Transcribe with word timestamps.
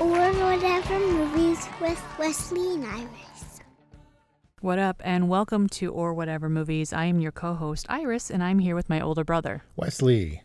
Or 0.00 0.32
whatever 0.32 0.98
movies 0.98 1.68
with 1.78 2.02
Wesley 2.18 2.72
and 2.72 2.86
Iris. 2.86 3.60
What 4.62 4.78
up, 4.78 5.02
and 5.04 5.28
welcome 5.28 5.68
to 5.68 5.92
Or 5.92 6.14
Whatever 6.14 6.48
Movies. 6.48 6.94
I 6.94 7.04
am 7.04 7.20
your 7.20 7.32
co 7.32 7.52
host, 7.52 7.84
Iris, 7.90 8.30
and 8.30 8.42
I'm 8.42 8.60
here 8.60 8.74
with 8.74 8.88
my 8.88 8.98
older 8.98 9.24
brother. 9.24 9.62
Wesley. 9.76 10.42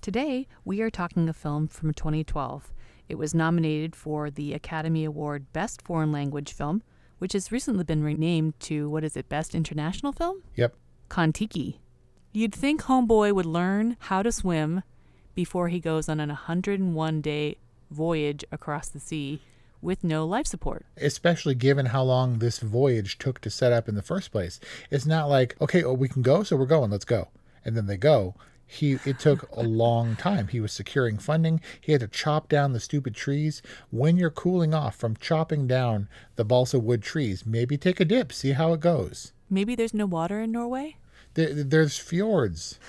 Today, 0.00 0.48
we 0.64 0.80
are 0.80 0.90
talking 0.90 1.28
a 1.28 1.32
film 1.32 1.68
from 1.68 1.94
2012. 1.94 2.72
It 3.08 3.14
was 3.14 3.32
nominated 3.32 3.94
for 3.94 4.28
the 4.28 4.52
Academy 4.52 5.04
Award 5.04 5.52
Best 5.52 5.82
Foreign 5.82 6.10
Language 6.10 6.52
Film, 6.52 6.82
which 7.18 7.34
has 7.34 7.52
recently 7.52 7.84
been 7.84 8.02
renamed 8.02 8.58
to, 8.60 8.90
what 8.90 9.04
is 9.04 9.16
it, 9.16 9.28
Best 9.28 9.54
International 9.54 10.10
Film? 10.10 10.42
Yep. 10.56 10.74
Kontiki. 11.08 11.78
You'd 12.32 12.52
think 12.52 12.82
Homeboy 12.82 13.32
would 13.32 13.46
learn 13.46 13.98
how 14.00 14.22
to 14.24 14.32
swim 14.32 14.82
before 15.36 15.68
he 15.68 15.78
goes 15.78 16.08
on 16.08 16.18
an 16.18 16.30
101 16.30 17.20
day 17.20 17.58
voyage 17.90 18.44
across 18.50 18.88
the 18.88 19.00
sea 19.00 19.40
with 19.82 20.02
no 20.02 20.26
life 20.26 20.46
support. 20.46 20.84
Especially 20.96 21.54
given 21.54 21.86
how 21.86 22.02
long 22.02 22.38
this 22.38 22.58
voyage 22.58 23.18
took 23.18 23.40
to 23.40 23.50
set 23.50 23.72
up 23.72 23.88
in 23.88 23.94
the 23.94 24.02
first 24.02 24.32
place. 24.32 24.58
It's 24.90 25.06
not 25.06 25.28
like, 25.28 25.56
okay, 25.60 25.82
oh, 25.82 25.92
we 25.92 26.08
can 26.08 26.22
go, 26.22 26.42
so 26.42 26.56
we're 26.56 26.66
going, 26.66 26.90
let's 26.90 27.04
go. 27.04 27.28
And 27.64 27.76
then 27.76 27.86
they 27.86 27.96
go. 27.96 28.34
He 28.66 28.98
it 29.04 29.20
took 29.20 29.48
a 29.52 29.62
long 29.62 30.16
time. 30.16 30.48
He 30.48 30.58
was 30.58 30.72
securing 30.72 31.18
funding. 31.18 31.60
He 31.80 31.92
had 31.92 32.00
to 32.00 32.08
chop 32.08 32.48
down 32.48 32.72
the 32.72 32.80
stupid 32.80 33.14
trees. 33.14 33.62
When 33.90 34.16
you're 34.16 34.30
cooling 34.30 34.74
off 34.74 34.96
from 34.96 35.16
chopping 35.16 35.68
down 35.68 36.08
the 36.34 36.44
balsa 36.44 36.80
wood 36.80 37.02
trees, 37.02 37.46
maybe 37.46 37.78
take 37.78 38.00
a 38.00 38.04
dip, 38.04 38.32
see 38.32 38.52
how 38.52 38.72
it 38.72 38.80
goes. 38.80 39.32
Maybe 39.48 39.76
there's 39.76 39.94
no 39.94 40.06
water 40.06 40.40
in 40.40 40.50
Norway? 40.50 40.96
There, 41.34 41.54
there's 41.54 41.98
fjords. 41.98 42.80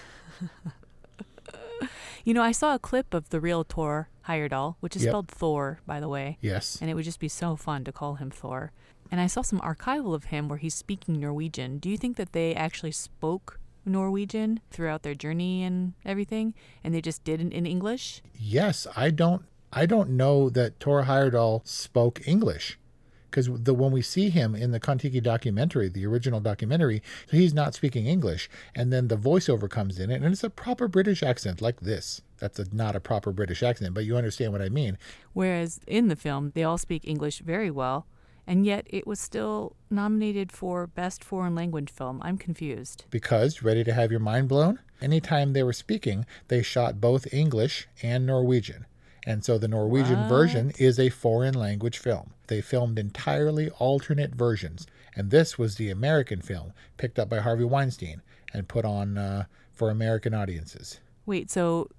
You 2.28 2.34
know, 2.34 2.44
I 2.44 2.52
saw 2.52 2.76
a 2.76 2.80
clip 2.80 3.14
of 3.14 3.30
the 3.30 3.40
real 3.40 3.64
Thor 3.64 4.10
Heyerdahl, 4.28 4.76
which 4.82 4.98
is 4.98 5.04
Yep. 5.04 5.12
spelled 5.12 5.28
Thor, 5.30 5.80
by 5.88 6.02
the 6.02 6.10
way. 6.10 6.38
Yes. 6.42 6.78
And 6.82 6.92
it 6.92 6.94
would 6.94 7.06
just 7.06 7.22
be 7.22 7.30
so 7.30 7.56
fun 7.56 7.86
to 7.86 7.94
call 7.94 8.16
him 8.16 8.32
Thor. 8.32 8.74
And 9.10 9.22
I 9.22 9.28
saw 9.28 9.42
some 9.42 9.62
archival 9.62 10.14
of 10.14 10.26
him 10.26 10.50
where 10.50 10.58
he's 10.58 10.76
speaking 10.76 11.22
Norwegian. 11.22 11.78
Do 11.78 11.90
you 11.90 11.98
think 11.98 12.18
that 12.18 12.34
they 12.34 12.54
actually 12.54 12.92
spoke 12.92 13.62
Norwegian 13.86 14.60
throughout 14.72 15.04
their 15.04 15.16
journey 15.16 15.64
and 15.64 15.94
everything, 16.04 16.54
and 16.84 16.94
they 16.94 17.00
just 17.00 17.24
did 17.24 17.40
it 17.40 17.54
in 17.54 17.66
English? 17.66 18.22
Yes, 18.38 18.86
I 18.94 19.10
don't 19.10 19.46
I 19.72 19.86
don't 19.86 20.10
know 20.10 20.50
that 20.50 20.82
Tor 20.82 21.04
Heyerdahl 21.04 21.66
spoke 21.66 22.28
English. 22.28 22.78
Because 23.30 23.50
the 23.52 23.74
when 23.74 23.92
we 23.92 24.02
see 24.02 24.30
him 24.30 24.56
in 24.56 24.72
the 24.72 24.80
Kontiki 24.80 25.22
documentary, 25.22 25.90
the 25.90 26.06
original 26.06 26.40
documentary, 26.40 27.02
he's 27.30 27.54
not 27.54 27.74
speaking 27.74 28.06
English, 28.06 28.50
and 28.76 28.92
then 28.92 29.08
the 29.08 29.18
voiceover 29.18 29.70
comes 29.70 30.00
in, 30.00 30.10
and 30.12 30.26
it's 30.26 30.44
a 30.44 30.50
proper 30.50 30.88
British 30.88 31.22
accent 31.24 31.62
like 31.62 31.82
this. 31.82 32.22
That's 32.40 32.60
a, 32.60 32.66
not 32.74 32.96
a 32.96 33.00
proper 33.00 33.32
British 33.32 33.64
accent, 33.64 33.94
but 33.94 34.06
you 34.06 34.16
understand 34.16 34.52
what 34.54 34.62
I 34.62 34.70
mean. 34.70 34.98
Whereas 35.34 35.80
in 35.88 36.08
the 36.08 36.16
film, 36.16 36.52
they 36.56 36.64
all 36.64 36.78
speak 36.78 37.08
English 37.08 37.40
very 37.40 37.72
well, 37.72 38.06
and 38.46 38.66
yet 38.66 38.88
it 38.90 39.06
was 39.06 39.20
still 39.20 39.76
nominated 39.90 40.52
for 40.52 40.88
Best 40.88 41.24
Foreign 41.24 41.56
Language 41.56 41.90
Film. 41.90 42.22
I'm 42.24 42.38
confused. 42.38 43.06
Because 43.10 43.62
ready 43.62 43.84
to 43.84 43.94
have 43.94 44.12
your 44.12 44.22
mind 44.22 44.48
blown? 44.48 44.80
Anytime 45.02 45.54
they 45.54 45.64
were 45.64 45.74
speaking, 45.74 46.26
they 46.48 46.64
shot 46.64 47.02
both 47.02 47.32
English 47.34 47.88
and 48.02 48.26
Norwegian. 48.26 48.86
And 49.28 49.44
so 49.44 49.58
the 49.58 49.68
Norwegian 49.68 50.30
version 50.30 50.72
is 50.80 50.98
a 50.98 51.10
foreign 51.10 51.54
language 51.54 51.98
film. 51.98 52.32
They 52.48 52.62
filmed 52.62 52.98
entirely 52.98 53.70
alternate 53.72 54.34
versions. 54.34 54.88
And 55.18 55.32
this 55.32 55.58
was 55.58 55.76
the 55.76 55.90
American 55.90 56.42
film 56.42 56.72
picked 56.96 57.20
up 57.20 57.28
by 57.28 57.40
Harvey 57.40 57.66
Weinstein 57.66 58.22
and 58.54 58.70
put 58.70 58.86
on 58.86 59.18
uh, 59.18 59.44
for 59.74 59.90
American 59.90 60.34
audiences. 60.34 61.02
Wait, 61.26 61.52
so 61.52 61.90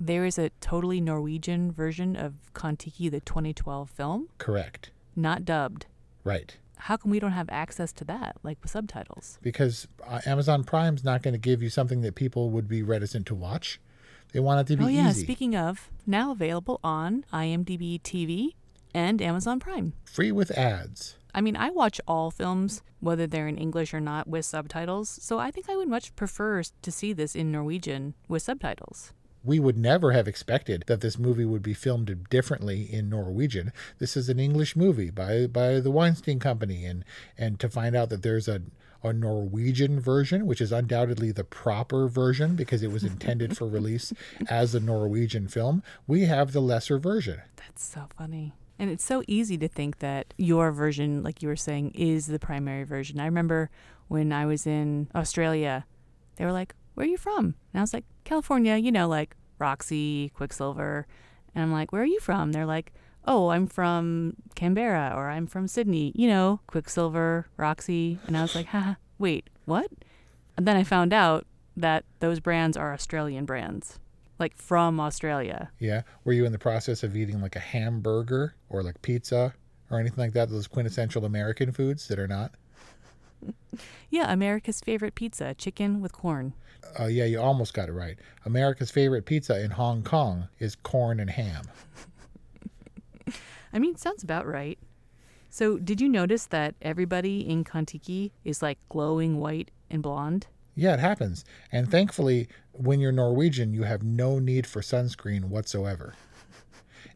there 0.00 0.24
is 0.24 0.38
a 0.38 0.50
totally 0.60 1.00
Norwegian 1.00 1.70
version 1.70 2.16
of 2.16 2.34
Kontiki, 2.52 3.08
the 3.08 3.20
2012 3.20 3.88
film, 3.88 4.28
Correct. 4.38 4.90
not 5.14 5.44
dubbed. 5.44 5.86
Right. 6.24 6.56
How 6.76 6.96
come 6.96 7.12
we 7.12 7.20
don't 7.20 7.30
have 7.30 7.48
access 7.50 7.92
to 7.92 8.04
that, 8.06 8.38
like 8.42 8.58
with 8.60 8.72
subtitles? 8.72 9.38
Because 9.40 9.86
uh, 10.04 10.20
Amazon 10.26 10.64
Prime's 10.64 11.04
not 11.04 11.22
going 11.22 11.34
to 11.34 11.38
give 11.38 11.62
you 11.62 11.70
something 11.70 12.00
that 12.00 12.16
people 12.16 12.50
would 12.50 12.66
be 12.66 12.82
reticent 12.82 13.26
to 13.26 13.36
watch. 13.36 13.78
They 14.32 14.40
want 14.40 14.60
it 14.60 14.72
to 14.72 14.78
be 14.78 14.84
oh, 14.84 14.88
yeah. 14.88 15.10
easy. 15.10 15.22
Speaking 15.22 15.54
of, 15.54 15.90
now 16.06 16.32
available 16.32 16.80
on 16.82 17.24
IMDb 17.32 18.00
TV 18.00 18.54
and 18.94 19.20
Amazon 19.20 19.60
Prime. 19.60 19.92
Free 20.04 20.32
with 20.32 20.50
ads. 20.52 21.16
I 21.34 21.40
mean, 21.40 21.56
I 21.56 21.70
watch 21.70 22.00
all 22.06 22.30
films, 22.30 22.82
whether 23.00 23.26
they're 23.26 23.48
in 23.48 23.56
English 23.56 23.94
or 23.94 24.00
not, 24.00 24.28
with 24.28 24.44
subtitles, 24.44 25.08
so 25.08 25.38
I 25.38 25.50
think 25.50 25.68
I 25.68 25.76
would 25.76 25.88
much 25.88 26.14
prefer 26.14 26.62
to 26.62 26.92
see 26.92 27.12
this 27.12 27.34
in 27.34 27.50
Norwegian 27.50 28.14
with 28.28 28.42
subtitles. 28.42 29.12
We 29.44 29.58
would 29.58 29.76
never 29.76 30.12
have 30.12 30.28
expected 30.28 30.84
that 30.86 31.00
this 31.00 31.18
movie 31.18 31.44
would 31.44 31.62
be 31.62 31.74
filmed 31.74 32.28
differently 32.30 32.82
in 32.82 33.08
Norwegian. 33.08 33.72
This 33.98 34.16
is 34.16 34.28
an 34.28 34.38
English 34.38 34.76
movie 34.76 35.10
by 35.10 35.48
by 35.48 35.80
the 35.80 35.90
Weinstein 35.90 36.38
Company, 36.38 36.84
and 36.84 37.04
and 37.36 37.58
to 37.58 37.68
find 37.68 37.96
out 37.96 38.08
that 38.10 38.22
there's 38.22 38.46
a 38.46 38.62
a 39.02 39.12
Norwegian 39.12 40.00
version, 40.00 40.46
which 40.46 40.60
is 40.60 40.72
undoubtedly 40.72 41.32
the 41.32 41.44
proper 41.44 42.08
version 42.08 42.54
because 42.54 42.82
it 42.82 42.90
was 42.92 43.04
intended 43.04 43.56
for 43.56 43.66
release 43.68 44.12
as 44.48 44.74
a 44.74 44.80
Norwegian 44.80 45.48
film, 45.48 45.82
we 46.06 46.22
have 46.22 46.52
the 46.52 46.60
lesser 46.60 46.98
version. 46.98 47.40
That's 47.56 47.84
so 47.84 48.08
funny. 48.16 48.52
And 48.78 48.90
it's 48.90 49.04
so 49.04 49.22
easy 49.28 49.56
to 49.58 49.68
think 49.68 49.98
that 50.00 50.34
your 50.36 50.72
version, 50.72 51.22
like 51.22 51.42
you 51.42 51.48
were 51.48 51.56
saying, 51.56 51.92
is 51.94 52.26
the 52.26 52.38
primary 52.38 52.84
version. 52.84 53.20
I 53.20 53.26
remember 53.26 53.70
when 54.08 54.32
I 54.32 54.46
was 54.46 54.66
in 54.66 55.08
Australia, 55.14 55.86
they 56.36 56.44
were 56.44 56.52
like, 56.52 56.74
Where 56.94 57.06
are 57.06 57.08
you 57.08 57.16
from? 57.16 57.54
And 57.72 57.76
I 57.76 57.80
was 57.80 57.94
like, 57.94 58.04
California, 58.24 58.76
you 58.76 58.90
know, 58.90 59.08
like 59.08 59.36
Roxy, 59.58 60.30
Quiksilver. 60.34 61.06
And 61.54 61.62
I'm 61.62 61.72
like, 61.72 61.92
Where 61.92 62.02
are 62.02 62.06
you 62.06 62.20
from? 62.20 62.52
They're 62.52 62.66
like, 62.66 62.92
Oh, 63.24 63.48
I'm 63.50 63.66
from 63.66 64.34
Canberra 64.54 65.12
or 65.14 65.30
I'm 65.30 65.46
from 65.46 65.68
Sydney, 65.68 66.12
you 66.14 66.28
know, 66.28 66.60
Quiksilver, 66.66 67.46
Roxy. 67.56 68.18
And 68.26 68.36
I 68.36 68.42
was 68.42 68.54
like, 68.54 68.66
Haha, 68.66 68.94
wait, 69.18 69.48
what? 69.64 69.88
And 70.56 70.66
then 70.66 70.76
I 70.76 70.82
found 70.82 71.12
out 71.12 71.46
that 71.76 72.04
those 72.20 72.40
brands 72.40 72.76
are 72.76 72.92
Australian 72.92 73.44
brands, 73.44 73.98
like 74.38 74.56
from 74.56 74.98
Australia. 75.00 75.70
Yeah. 75.78 76.02
Were 76.24 76.32
you 76.32 76.44
in 76.44 76.52
the 76.52 76.58
process 76.58 77.02
of 77.02 77.16
eating 77.16 77.40
like 77.40 77.56
a 77.56 77.60
hamburger 77.60 78.54
or 78.68 78.82
like 78.82 79.00
pizza 79.02 79.54
or 79.90 79.98
anything 80.00 80.22
like 80.22 80.32
that? 80.34 80.50
Those 80.50 80.66
quintessential 80.66 81.24
American 81.24 81.72
foods 81.72 82.08
that 82.08 82.18
are 82.18 82.28
not? 82.28 82.52
Yeah, 84.10 84.30
America's 84.30 84.80
favorite 84.80 85.14
pizza, 85.14 85.54
chicken 85.54 86.02
with 86.02 86.12
corn. 86.12 86.52
Uh, 87.00 87.06
yeah, 87.06 87.24
you 87.24 87.40
almost 87.40 87.72
got 87.72 87.88
it 87.88 87.92
right. 87.92 88.18
America's 88.44 88.90
favorite 88.90 89.24
pizza 89.24 89.58
in 89.64 89.70
Hong 89.70 90.02
Kong 90.02 90.48
is 90.58 90.74
corn 90.74 91.18
and 91.18 91.30
ham. 91.30 91.64
I 93.72 93.78
mean, 93.78 93.96
sounds 93.96 94.22
about 94.22 94.46
right. 94.46 94.78
So, 95.50 95.78
did 95.78 96.00
you 96.00 96.08
notice 96.08 96.46
that 96.46 96.74
everybody 96.80 97.46
in 97.46 97.64
Kontiki 97.64 98.30
is 98.44 98.62
like 98.62 98.78
glowing 98.88 99.38
white 99.38 99.70
and 99.90 100.02
blonde? 100.02 100.46
Yeah, 100.74 100.94
it 100.94 101.00
happens. 101.00 101.44
And 101.70 101.90
thankfully, 101.90 102.48
when 102.72 103.00
you're 103.00 103.12
Norwegian, 103.12 103.74
you 103.74 103.82
have 103.82 104.02
no 104.02 104.38
need 104.38 104.66
for 104.66 104.80
sunscreen 104.80 105.44
whatsoever. 105.44 106.14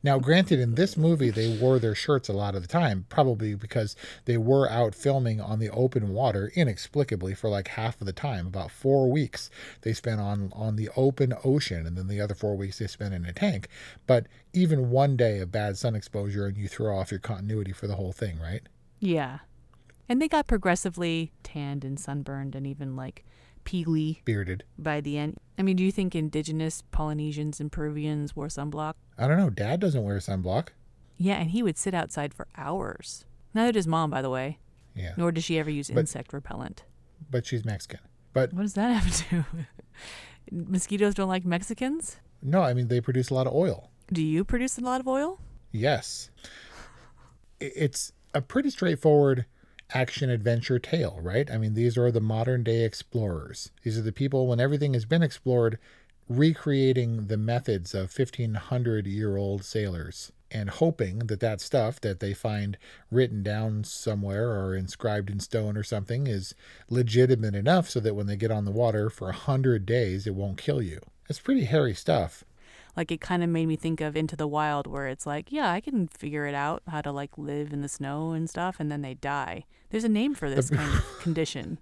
Now, 0.06 0.20
granted, 0.20 0.60
in 0.60 0.76
this 0.76 0.96
movie, 0.96 1.30
they 1.30 1.58
wore 1.58 1.80
their 1.80 1.96
shirts 1.96 2.28
a 2.28 2.32
lot 2.32 2.54
of 2.54 2.62
the 2.62 2.68
time, 2.68 3.06
probably 3.08 3.56
because 3.56 3.96
they 4.24 4.36
were 4.36 4.70
out 4.70 4.94
filming 4.94 5.40
on 5.40 5.58
the 5.58 5.68
open 5.70 6.10
water 6.10 6.52
inexplicably 6.54 7.34
for 7.34 7.50
like 7.50 7.66
half 7.66 8.00
of 8.00 8.06
the 8.06 8.12
time. 8.12 8.46
About 8.46 8.70
four 8.70 9.10
weeks 9.10 9.50
they 9.80 9.92
spent 9.92 10.20
on 10.20 10.52
on 10.54 10.76
the 10.76 10.90
open 10.94 11.34
ocean, 11.42 11.84
and 11.88 11.98
then 11.98 12.06
the 12.06 12.20
other 12.20 12.36
four 12.36 12.56
weeks 12.56 12.78
they 12.78 12.86
spent 12.86 13.14
in 13.14 13.26
a 13.26 13.32
tank. 13.32 13.66
But 14.06 14.28
even 14.52 14.90
one 14.90 15.16
day 15.16 15.40
of 15.40 15.50
bad 15.50 15.76
sun 15.76 15.96
exposure, 15.96 16.46
and 16.46 16.56
you 16.56 16.68
throw 16.68 16.96
off 16.96 17.10
your 17.10 17.18
continuity 17.18 17.72
for 17.72 17.88
the 17.88 17.96
whole 17.96 18.12
thing, 18.12 18.38
right? 18.38 18.62
Yeah. 19.00 19.38
And 20.08 20.20
they 20.22 20.28
got 20.28 20.46
progressively 20.46 21.32
tanned 21.42 21.84
and 21.84 21.98
sunburned 21.98 22.54
and 22.54 22.66
even 22.66 22.94
like 22.96 23.24
peely 23.64 24.24
Bearded. 24.24 24.62
by 24.78 25.00
the 25.00 25.18
end. 25.18 25.36
I 25.58 25.62
mean, 25.62 25.76
do 25.76 25.82
you 25.84 25.90
think 25.90 26.14
indigenous 26.14 26.82
Polynesians 26.92 27.58
and 27.60 27.72
Peruvians 27.72 28.36
wore 28.36 28.46
sunblock? 28.46 28.94
I 29.18 29.26
don't 29.26 29.38
know. 29.38 29.50
Dad 29.50 29.80
doesn't 29.80 30.04
wear 30.04 30.16
sunblock. 30.18 30.68
Yeah, 31.16 31.34
and 31.36 31.50
he 31.50 31.62
would 31.62 31.76
sit 31.78 31.94
outside 31.94 32.32
for 32.34 32.46
hours. 32.56 33.24
Neither 33.54 33.72
does 33.72 33.86
mom, 33.86 34.10
by 34.10 34.22
the 34.22 34.30
way. 34.30 34.58
Yeah. 34.94 35.14
Nor 35.16 35.32
does 35.32 35.44
she 35.44 35.58
ever 35.58 35.70
use 35.70 35.90
But- 35.90 36.00
insect 36.00 36.32
repellent. 36.32 36.84
But 37.30 37.46
she's 37.46 37.64
Mexican. 37.64 38.00
But 38.32 38.52
What 38.52 38.62
does 38.62 38.74
that 38.74 38.90
have 39.02 39.16
to 39.28 39.34
do? 39.36 39.44
Mosquitoes 40.52 41.14
don't 41.14 41.28
like 41.28 41.44
Mexicans? 41.44 42.18
no, 42.42 42.60
I 42.62 42.74
mean, 42.74 42.88
they 42.88 43.00
produce 43.00 43.30
a 43.30 43.34
lot 43.34 43.46
of 43.46 43.54
oil. 43.54 43.90
Do 44.12 44.22
you 44.22 44.44
produce 44.44 44.78
a 44.78 44.82
lot 44.82 45.00
of 45.00 45.08
oil? 45.08 45.40
Yes. 45.72 46.30
It's 47.58 48.12
a 48.34 48.40
pretty 48.42 48.70
straightforward 48.70 49.46
action 49.94 50.30
adventure 50.30 50.78
tale, 50.78 51.18
right? 51.22 51.50
I 51.50 51.58
mean, 51.58 51.74
these 51.74 51.96
are 51.96 52.10
the 52.10 52.20
modern 52.20 52.62
day 52.62 52.84
explorers. 52.84 53.70
These 53.82 53.98
are 53.98 54.02
the 54.02 54.12
people, 54.12 54.46
when 54.46 54.60
everything 54.60 54.94
has 54.94 55.04
been 55.04 55.22
explored, 55.22 55.78
recreating 56.28 57.28
the 57.28 57.36
methods 57.36 57.94
of 57.94 58.16
1500 58.16 59.06
year 59.06 59.36
old 59.36 59.64
sailors 59.64 60.32
and 60.50 60.70
hoping 60.70 61.18
that 61.20 61.40
that 61.40 61.60
stuff 61.60 62.00
that 62.00 62.20
they 62.20 62.32
find 62.32 62.76
written 63.10 63.42
down 63.42 63.84
somewhere 63.84 64.50
or 64.50 64.74
inscribed 64.74 65.30
in 65.30 65.40
stone 65.40 65.76
or 65.76 65.82
something 65.82 66.26
is 66.26 66.54
legitimate 66.88 67.54
enough 67.54 67.88
so 67.88 68.00
that 68.00 68.14
when 68.14 68.26
they 68.26 68.36
get 68.36 68.50
on 68.50 68.64
the 68.64 68.70
water 68.70 69.10
for 69.10 69.28
a 69.28 69.34
hundred 69.34 69.86
days, 69.86 70.26
it 70.26 70.34
won't 70.34 70.58
kill 70.58 70.82
you. 70.82 71.00
It's 71.28 71.40
pretty 71.40 71.64
hairy 71.64 71.94
stuff. 71.94 72.44
Like 72.96 73.12
it 73.12 73.20
kind 73.20 73.42
of 73.44 73.50
made 73.50 73.66
me 73.66 73.76
think 73.76 74.00
of 74.00 74.16
Into 74.16 74.36
the 74.36 74.48
Wild, 74.48 74.86
where 74.86 75.06
it's 75.06 75.26
like, 75.26 75.52
yeah, 75.52 75.70
I 75.70 75.80
can 75.80 76.08
figure 76.08 76.46
it 76.46 76.54
out 76.54 76.82
how 76.88 77.02
to 77.02 77.12
like 77.12 77.36
live 77.36 77.72
in 77.72 77.82
the 77.82 77.88
snow 77.88 78.32
and 78.32 78.48
stuff, 78.48 78.76
and 78.78 78.90
then 78.90 79.02
they 79.02 79.14
die. 79.14 79.64
There's 79.90 80.04
a 80.04 80.08
name 80.08 80.34
for 80.34 80.48
this 80.50 80.70
kind 80.70 80.92
of 80.92 81.18
condition. 81.20 81.78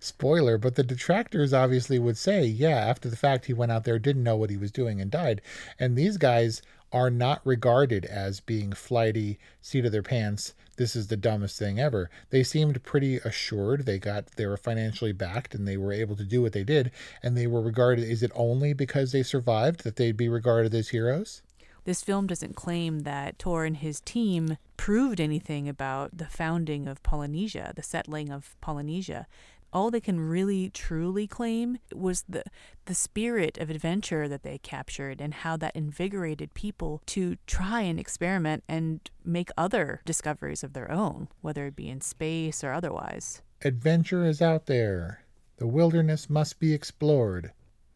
spoiler, 0.00 0.58
but 0.58 0.74
the 0.74 0.82
detractors 0.82 1.52
obviously 1.52 1.98
would 1.98 2.16
say, 2.16 2.44
yeah, 2.44 2.76
after 2.76 3.08
the 3.08 3.16
fact, 3.16 3.46
he 3.46 3.52
went 3.52 3.72
out 3.72 3.84
there, 3.84 3.98
didn't 3.98 4.22
know 4.22 4.36
what 4.36 4.50
he 4.50 4.56
was 4.56 4.72
doing, 4.72 5.00
and 5.00 5.10
died. 5.10 5.40
And 5.78 5.96
these 5.96 6.16
guys 6.16 6.62
are 6.92 7.10
not 7.10 7.40
regarded 7.44 8.04
as 8.04 8.40
being 8.40 8.72
flighty, 8.72 9.38
seat 9.60 9.84
of 9.84 9.92
their 9.92 10.02
pants. 10.02 10.54
This 10.78 10.94
is 10.94 11.08
the 11.08 11.16
dumbest 11.16 11.58
thing 11.58 11.80
ever. 11.80 12.08
They 12.30 12.44
seemed 12.44 12.82
pretty 12.84 13.16
assured. 13.16 13.84
They 13.84 13.98
got 13.98 14.36
they 14.36 14.46
were 14.46 14.56
financially 14.56 15.12
backed 15.12 15.54
and 15.54 15.66
they 15.66 15.76
were 15.76 15.92
able 15.92 16.14
to 16.16 16.24
do 16.24 16.40
what 16.40 16.52
they 16.52 16.62
did. 16.62 16.92
And 17.20 17.36
they 17.36 17.48
were 17.48 17.60
regarded. 17.60 18.08
Is 18.08 18.22
it 18.22 18.30
only 18.34 18.72
because 18.72 19.10
they 19.10 19.24
survived 19.24 19.82
that 19.82 19.96
they'd 19.96 20.16
be 20.16 20.28
regarded 20.28 20.72
as 20.74 20.90
heroes? 20.90 21.42
This 21.84 22.02
film 22.02 22.26
doesn't 22.26 22.54
claim 22.54 23.00
that 23.00 23.38
Tor 23.38 23.64
and 23.64 23.76
his 23.76 24.00
team 24.00 24.56
proved 24.76 25.20
anything 25.20 25.68
about 25.68 26.16
the 26.16 26.26
founding 26.26 26.86
of 26.86 27.02
Polynesia, 27.02 27.72
the 27.74 27.82
settling 27.82 28.30
of 28.30 28.54
Polynesia. 28.60 29.26
All 29.72 29.90
they 29.90 30.00
can 30.00 30.18
really 30.20 30.70
truly 30.70 31.26
claim 31.26 31.78
was 31.94 32.24
the 32.28 32.42
the 32.86 32.94
spirit 32.94 33.58
of 33.58 33.68
adventure 33.68 34.26
that 34.28 34.42
they 34.42 34.58
captured 34.58 35.20
and 35.20 35.34
how 35.34 35.56
that 35.58 35.76
invigorated 35.76 36.54
people 36.54 37.02
to 37.06 37.36
try 37.46 37.82
and 37.82 38.00
experiment 38.00 38.64
and 38.66 39.10
make 39.24 39.50
other 39.58 40.00
discoveries 40.06 40.64
of 40.64 40.72
their 40.72 40.90
own, 40.90 41.28
whether 41.42 41.66
it 41.66 41.76
be 41.76 41.88
in 41.88 42.00
space 42.00 42.64
or 42.64 42.72
otherwise. 42.72 43.42
Adventure 43.62 44.24
is 44.24 44.40
out 44.40 44.66
there. 44.66 45.24
The 45.58 45.66
wilderness 45.66 46.30
must 46.30 46.58
be 46.60 46.72
explored. 46.72 47.52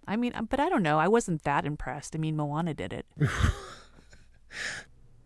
I 0.07 0.17
mean, 0.17 0.35
uh, 0.35 0.43
but 0.43 0.61
I 0.61 0.69
don't 0.69 0.83
know. 0.83 0.99
I 0.99 1.09
wasn't 1.09 1.45
that 1.45 1.65
impressed. 1.65 2.15
I 2.15 2.19
mean, 2.19 2.37
Moana 2.37 2.75
did 2.75 2.93
it. 2.93 3.07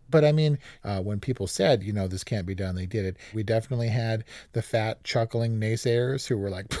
But 0.09 0.23
I 0.23 0.31
mean, 0.31 0.57
uh, 0.83 1.01
when 1.01 1.19
people 1.19 1.47
said, 1.47 1.83
you 1.83 1.93
know, 1.93 2.07
this 2.07 2.23
can't 2.23 2.45
be 2.45 2.55
done, 2.55 2.75
they 2.75 2.85
did 2.85 3.05
it. 3.05 3.17
We 3.33 3.43
definitely 3.43 3.89
had 3.89 4.23
the 4.53 4.61
fat, 4.61 5.03
chuckling 5.03 5.59
naysayers 5.59 6.27
who 6.27 6.37
were 6.37 6.49
like, 6.49 6.73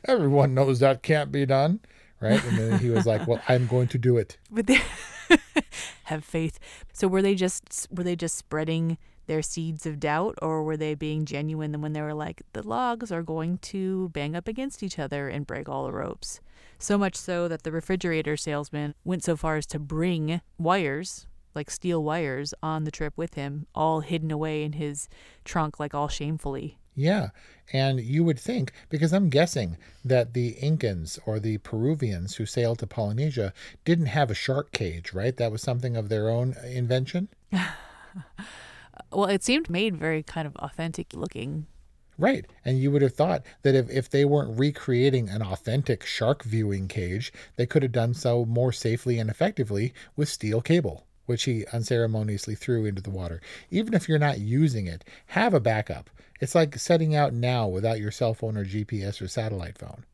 everyone 0.04 0.54
knows 0.54 0.80
that 0.80 1.02
can't 1.02 1.30
be 1.30 1.46
done, 1.46 1.80
right? 2.20 2.42
And 2.44 2.58
then 2.58 2.78
he 2.80 2.90
was 2.90 3.06
like, 3.06 3.26
well, 3.26 3.40
I'm 3.48 3.66
going 3.66 3.88
to 3.88 3.98
do 3.98 4.16
it. 4.16 4.38
but 4.50 4.66
they 4.66 4.80
have 6.04 6.24
faith. 6.24 6.58
So 6.92 7.08
were 7.08 7.22
they 7.22 7.34
just 7.34 7.86
were 7.90 8.04
they 8.04 8.16
just 8.16 8.36
spreading 8.36 8.98
their 9.26 9.42
seeds 9.42 9.86
of 9.86 10.00
doubt, 10.00 10.36
or 10.40 10.64
were 10.64 10.76
they 10.76 10.94
being 10.94 11.24
genuine 11.26 11.80
when 11.82 11.92
they 11.92 12.00
were 12.00 12.14
like, 12.14 12.42
the 12.54 12.66
logs 12.66 13.12
are 13.12 13.22
going 13.22 13.58
to 13.58 14.08
bang 14.08 14.34
up 14.34 14.48
against 14.48 14.82
each 14.82 14.98
other 14.98 15.28
and 15.28 15.46
break 15.46 15.68
all 15.68 15.84
the 15.84 15.92
ropes? 15.92 16.40
So 16.78 16.96
much 16.96 17.14
so 17.14 17.46
that 17.48 17.62
the 17.62 17.72
refrigerator 17.72 18.36
salesman 18.36 18.94
went 19.04 19.22
so 19.22 19.36
far 19.36 19.56
as 19.56 19.66
to 19.66 19.78
bring 19.78 20.40
wires, 20.58 21.26
like 21.58 21.70
steel 21.70 22.02
wires, 22.02 22.54
on 22.62 22.84
the 22.84 22.90
trip 22.90 23.12
with 23.16 23.34
him, 23.34 23.66
all 23.74 24.00
hidden 24.00 24.30
away 24.30 24.62
in 24.62 24.72
his 24.72 25.08
trunk, 25.44 25.78
like 25.78 25.94
all 25.94 26.08
shamefully. 26.08 26.78
Yeah. 26.94 27.28
And 27.72 28.00
you 28.00 28.24
would 28.24 28.40
think, 28.40 28.72
because 28.88 29.12
I'm 29.12 29.28
guessing 29.28 29.76
that 30.04 30.32
the 30.32 30.54
Incans 30.54 31.18
or 31.26 31.38
the 31.38 31.58
Peruvians 31.58 32.36
who 32.36 32.46
sailed 32.46 32.78
to 32.78 32.86
Polynesia 32.86 33.52
didn't 33.84 34.06
have 34.06 34.30
a 34.30 34.34
shark 34.34 34.72
cage, 34.72 35.12
right? 35.12 35.36
That 35.36 35.52
was 35.52 35.62
something 35.62 35.96
of 35.96 36.08
their 36.08 36.30
own 36.30 36.54
uh, 36.54 36.66
invention. 36.66 37.28
Well, 39.10 39.28
it 39.28 39.42
seemed 39.42 39.70
made 39.70 39.96
very 39.96 40.22
kind 40.22 40.46
of 40.46 40.56
authentic 40.56 41.14
looking. 41.14 41.66
Right. 42.18 42.46
And 42.64 42.78
you 42.78 42.90
would 42.90 43.02
have 43.02 43.14
thought 43.14 43.42
that 43.62 43.74
if, 43.74 43.88
if 43.88 44.10
they 44.10 44.24
weren't 44.24 44.58
recreating 44.58 45.28
an 45.28 45.40
authentic 45.40 46.04
shark 46.04 46.42
viewing 46.42 46.88
cage, 46.88 47.32
they 47.56 47.64
could 47.64 47.82
have 47.84 47.92
done 47.92 48.12
so 48.12 48.44
more 48.44 48.72
safely 48.72 49.18
and 49.18 49.30
effectively 49.30 49.94
with 50.16 50.28
steel 50.28 50.60
cable, 50.60 51.06
which 51.28 51.44
he 51.44 51.64
unceremoniously 51.72 52.54
threw 52.54 52.84
into 52.86 53.02
the 53.02 53.10
water. 53.10 53.40
Even 53.70 53.94
if 53.94 54.08
you're 54.08 54.18
not 54.18 54.38
using 54.38 54.86
it, 54.86 55.04
have 55.26 55.54
a 55.54 55.60
backup. 55.60 56.10
It's 56.40 56.54
like 56.54 56.78
setting 56.78 57.14
out 57.14 57.32
now 57.32 57.66
without 57.66 58.00
your 58.00 58.10
cell 58.10 58.34
phone 58.34 58.56
or 58.56 58.64
GPS 58.64 59.20
or 59.20 59.28
satellite 59.28 59.78
phone. 59.78 60.04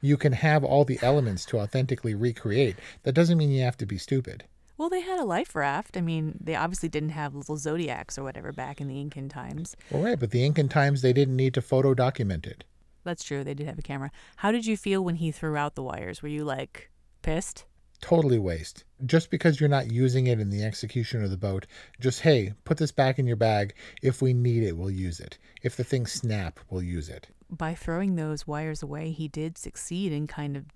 You 0.00 0.16
can 0.16 0.32
have 0.32 0.64
all 0.64 0.84
the 0.84 0.98
elements 1.02 1.44
to 1.46 1.58
authentically 1.58 2.14
recreate. 2.14 2.76
That 3.04 3.14
doesn't 3.14 3.38
mean 3.38 3.50
you 3.50 3.62
have 3.62 3.78
to 3.78 3.86
be 3.86 3.98
stupid. 3.98 4.44
Well, 4.76 4.88
they 4.88 5.00
had 5.00 5.20
a 5.20 5.24
life 5.24 5.54
raft. 5.54 5.96
I 5.96 6.00
mean, 6.00 6.38
they 6.40 6.56
obviously 6.56 6.88
didn't 6.88 7.10
have 7.10 7.34
little 7.34 7.56
zodiacs 7.56 8.18
or 8.18 8.24
whatever 8.24 8.52
back 8.52 8.80
in 8.80 8.88
the 8.88 9.00
Incan 9.00 9.28
times. 9.28 9.76
Well, 9.90 10.02
right, 10.02 10.18
but 10.18 10.30
the 10.30 10.44
Incan 10.44 10.68
times, 10.68 11.00
they 11.00 11.12
didn't 11.12 11.36
need 11.36 11.54
to 11.54 11.62
photo 11.62 11.94
document 11.94 12.44
it. 12.46 12.64
That's 13.04 13.22
true. 13.22 13.44
They 13.44 13.54
did 13.54 13.66
have 13.66 13.78
a 13.78 13.82
camera. 13.82 14.10
How 14.36 14.50
did 14.50 14.66
you 14.66 14.76
feel 14.76 15.04
when 15.04 15.16
he 15.16 15.30
threw 15.30 15.56
out 15.56 15.74
the 15.74 15.82
wires? 15.82 16.22
Were 16.22 16.28
you 16.28 16.44
like 16.44 16.90
pissed? 17.22 17.66
Totally 18.04 18.38
waste. 18.38 18.84
Just 19.06 19.30
because 19.30 19.58
you're 19.58 19.70
not 19.70 19.90
using 19.90 20.26
it 20.26 20.38
in 20.38 20.50
the 20.50 20.62
execution 20.62 21.24
of 21.24 21.30
the 21.30 21.38
boat, 21.38 21.66
just 22.00 22.20
hey, 22.20 22.52
put 22.64 22.76
this 22.76 22.92
back 22.92 23.18
in 23.18 23.26
your 23.26 23.34
bag. 23.34 23.72
If 24.02 24.20
we 24.20 24.34
need 24.34 24.62
it, 24.62 24.76
we'll 24.76 24.90
use 24.90 25.20
it. 25.20 25.38
If 25.62 25.74
the 25.74 25.84
things 25.84 26.12
snap, 26.12 26.60
we'll 26.68 26.82
use 26.82 27.08
it. 27.08 27.28
By 27.48 27.74
throwing 27.74 28.16
those 28.16 28.46
wires 28.46 28.82
away, 28.82 29.10
he 29.12 29.26
did 29.26 29.56
succeed 29.56 30.12
in 30.12 30.26
kind 30.26 30.54
of 30.54 30.66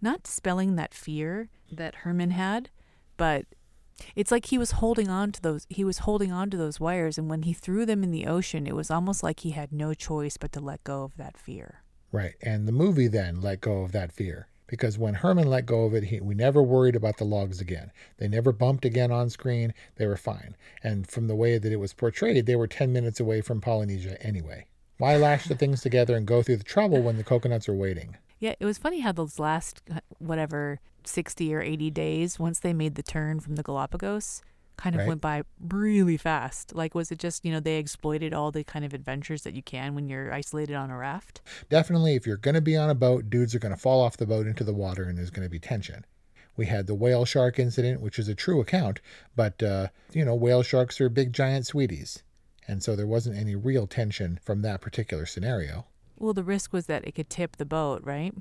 not 0.00 0.22
dispelling 0.22 0.76
that 0.76 0.94
fear 0.94 1.50
that 1.70 1.94
Herman 1.94 2.30
had, 2.30 2.70
but 3.18 3.44
it's 4.16 4.32
like 4.32 4.46
he 4.46 4.56
was 4.56 4.70
holding 4.70 5.10
on 5.10 5.30
to 5.32 5.42
those 5.42 5.66
he 5.68 5.84
was 5.84 5.98
holding 5.98 6.32
on 6.32 6.48
to 6.48 6.56
those 6.56 6.80
wires 6.80 7.18
and 7.18 7.28
when 7.28 7.42
he 7.42 7.52
threw 7.52 7.84
them 7.84 8.02
in 8.02 8.12
the 8.12 8.26
ocean, 8.26 8.66
it 8.66 8.74
was 8.74 8.90
almost 8.90 9.22
like 9.22 9.40
he 9.40 9.50
had 9.50 9.72
no 9.72 9.92
choice 9.92 10.38
but 10.38 10.52
to 10.52 10.60
let 10.60 10.82
go 10.84 11.02
of 11.04 11.18
that 11.18 11.36
fear. 11.36 11.82
Right. 12.12 12.36
And 12.40 12.66
the 12.66 12.72
movie 12.72 13.08
then 13.08 13.42
let 13.42 13.60
go 13.60 13.82
of 13.82 13.92
that 13.92 14.10
fear. 14.10 14.48
Because 14.68 14.98
when 14.98 15.14
Herman 15.14 15.48
let 15.48 15.66
go 15.66 15.84
of 15.84 15.94
it, 15.94 16.04
he, 16.04 16.20
we 16.20 16.34
never 16.34 16.62
worried 16.62 16.94
about 16.94 17.16
the 17.16 17.24
logs 17.24 17.60
again. 17.60 17.90
They 18.18 18.28
never 18.28 18.52
bumped 18.52 18.84
again 18.84 19.10
on 19.10 19.30
screen. 19.30 19.74
They 19.96 20.06
were 20.06 20.16
fine. 20.16 20.54
And 20.84 21.08
from 21.08 21.26
the 21.26 21.34
way 21.34 21.58
that 21.58 21.72
it 21.72 21.80
was 21.80 21.94
portrayed, 21.94 22.46
they 22.46 22.54
were 22.54 22.68
10 22.68 22.92
minutes 22.92 23.18
away 23.18 23.40
from 23.40 23.60
Polynesia 23.60 24.22
anyway. 24.24 24.66
Why 24.98 25.16
lash 25.16 25.46
the 25.46 25.54
things 25.56 25.80
together 25.80 26.16
and 26.16 26.26
go 26.26 26.42
through 26.42 26.58
the 26.58 26.64
trouble 26.64 27.02
when 27.02 27.16
the 27.16 27.24
coconuts 27.24 27.68
are 27.68 27.74
waiting? 27.74 28.16
Yeah, 28.38 28.54
it 28.60 28.64
was 28.64 28.78
funny 28.78 29.00
how 29.00 29.12
those 29.12 29.38
last 29.38 29.82
whatever 30.18 30.80
60 31.04 31.54
or 31.54 31.62
80 31.62 31.90
days 31.90 32.38
once 32.38 32.60
they 32.60 32.72
made 32.72 32.94
the 32.94 33.02
turn 33.02 33.40
from 33.40 33.56
the 33.56 33.62
Galapagos 33.62 34.42
kind 34.78 34.94
of 34.94 35.00
Right. 35.00 35.08
went 35.08 35.20
by 35.20 35.42
really 35.60 36.16
fast. 36.16 36.74
Like 36.74 36.94
was 36.94 37.12
it 37.12 37.18
just, 37.18 37.44
you 37.44 37.52
know, 37.52 37.60
they 37.60 37.76
exploited 37.76 38.32
all 38.32 38.50
the 38.50 38.64
kind 38.64 38.84
of 38.84 38.94
adventures 38.94 39.42
that 39.42 39.52
you 39.54 39.62
can 39.62 39.94
when 39.94 40.08
you're 40.08 40.32
isolated 40.32 40.74
on 40.74 40.90
a 40.90 40.96
raft? 40.96 41.42
Definitely, 41.68 42.14
if 42.14 42.26
you're 42.26 42.38
going 42.38 42.54
to 42.54 42.62
be 42.62 42.76
on 42.76 42.88
a 42.88 42.94
boat, 42.94 43.28
dudes 43.28 43.54
are 43.54 43.58
going 43.58 43.74
to 43.74 43.80
fall 43.80 44.00
off 44.00 44.16
the 44.16 44.26
boat 44.26 44.46
into 44.46 44.64
the 44.64 44.72
water 44.72 45.02
and 45.04 45.18
there's 45.18 45.30
going 45.30 45.44
to 45.46 45.50
be 45.50 45.58
tension. 45.58 46.06
We 46.56 46.66
had 46.66 46.86
the 46.86 46.94
whale 46.94 47.24
shark 47.24 47.58
incident, 47.58 48.00
which 48.00 48.18
is 48.18 48.28
a 48.28 48.34
true 48.34 48.60
account, 48.60 49.00
but, 49.36 49.62
uh, 49.62 49.88
you 50.12 50.24
know, 50.24 50.34
whale 50.34 50.62
sharks 50.62 51.00
are 51.00 51.08
big 51.08 51.32
giant 51.32 51.66
sweeties. 51.66 52.22
And 52.66 52.82
so 52.82 52.96
there 52.96 53.06
wasn't 53.06 53.36
any 53.38 53.54
real 53.54 53.86
tension 53.86 54.38
from 54.42 54.62
that 54.62 54.80
particular 54.80 55.24
scenario. 55.26 55.86
Well, 56.18 56.34
the 56.34 56.42
risk 56.42 56.72
was 56.72 56.86
that 56.86 57.06
it 57.06 57.12
could 57.14 57.30
tip 57.30 57.56
the 57.56 57.64
boat, 57.64 58.02
right? 58.04 58.34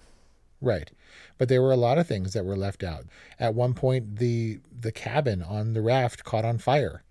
Right. 0.61 0.91
But 1.37 1.49
there 1.49 1.61
were 1.61 1.71
a 1.71 1.77
lot 1.77 1.97
of 1.97 2.07
things 2.07 2.33
that 2.33 2.45
were 2.45 2.57
left 2.57 2.83
out. 2.83 3.05
At 3.39 3.53
one 3.53 3.73
point 3.73 4.17
the 4.17 4.59
the 4.79 4.91
cabin 4.91 5.43
on 5.43 5.73
the 5.73 5.81
raft 5.81 6.23
caught 6.23 6.45
on 6.45 6.57
fire. 6.57 7.03